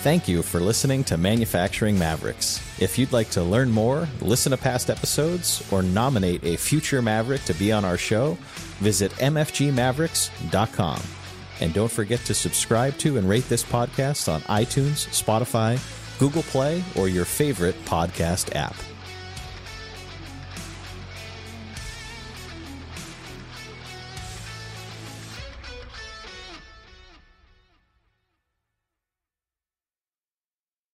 Thank 0.02 0.28
you 0.28 0.42
for 0.42 0.60
listening 0.60 1.04
to 1.06 1.18
Manufacturing 1.18 2.00
Mavericks. 2.00 2.60
If 2.82 2.98
you'd 2.98 3.12
like 3.12 3.30
to 3.32 3.44
learn 3.44 3.70
more, 3.70 4.08
listen 4.20 4.50
to 4.50 4.58
past 4.58 4.90
episodes, 4.90 5.64
or 5.72 5.84
nominate 5.84 6.44
a 6.44 6.58
future 6.58 7.04
Maverick 7.04 7.44
to 7.46 7.54
be 7.54 7.72
on 7.72 7.86
our 7.86 7.98
show, 7.98 8.36
visit 8.80 9.12
mfgmavericks.com. 9.12 11.21
And 11.62 11.74
don't 11.74 11.92
forget 11.92 12.20
to 12.22 12.34
subscribe 12.34 12.98
to 12.98 13.18
and 13.18 13.30
rate 13.30 13.48
this 13.48 13.64
podcast 13.64 14.32
on 14.32 14.42
iTunes, 14.42 15.08
Spotify, 15.10 15.80
Google 16.20 16.44
Play, 16.44 16.84
or 16.98 17.08
your 17.08 17.26
favorite 17.26 17.76
podcast 17.86 18.56
app. 18.56 18.76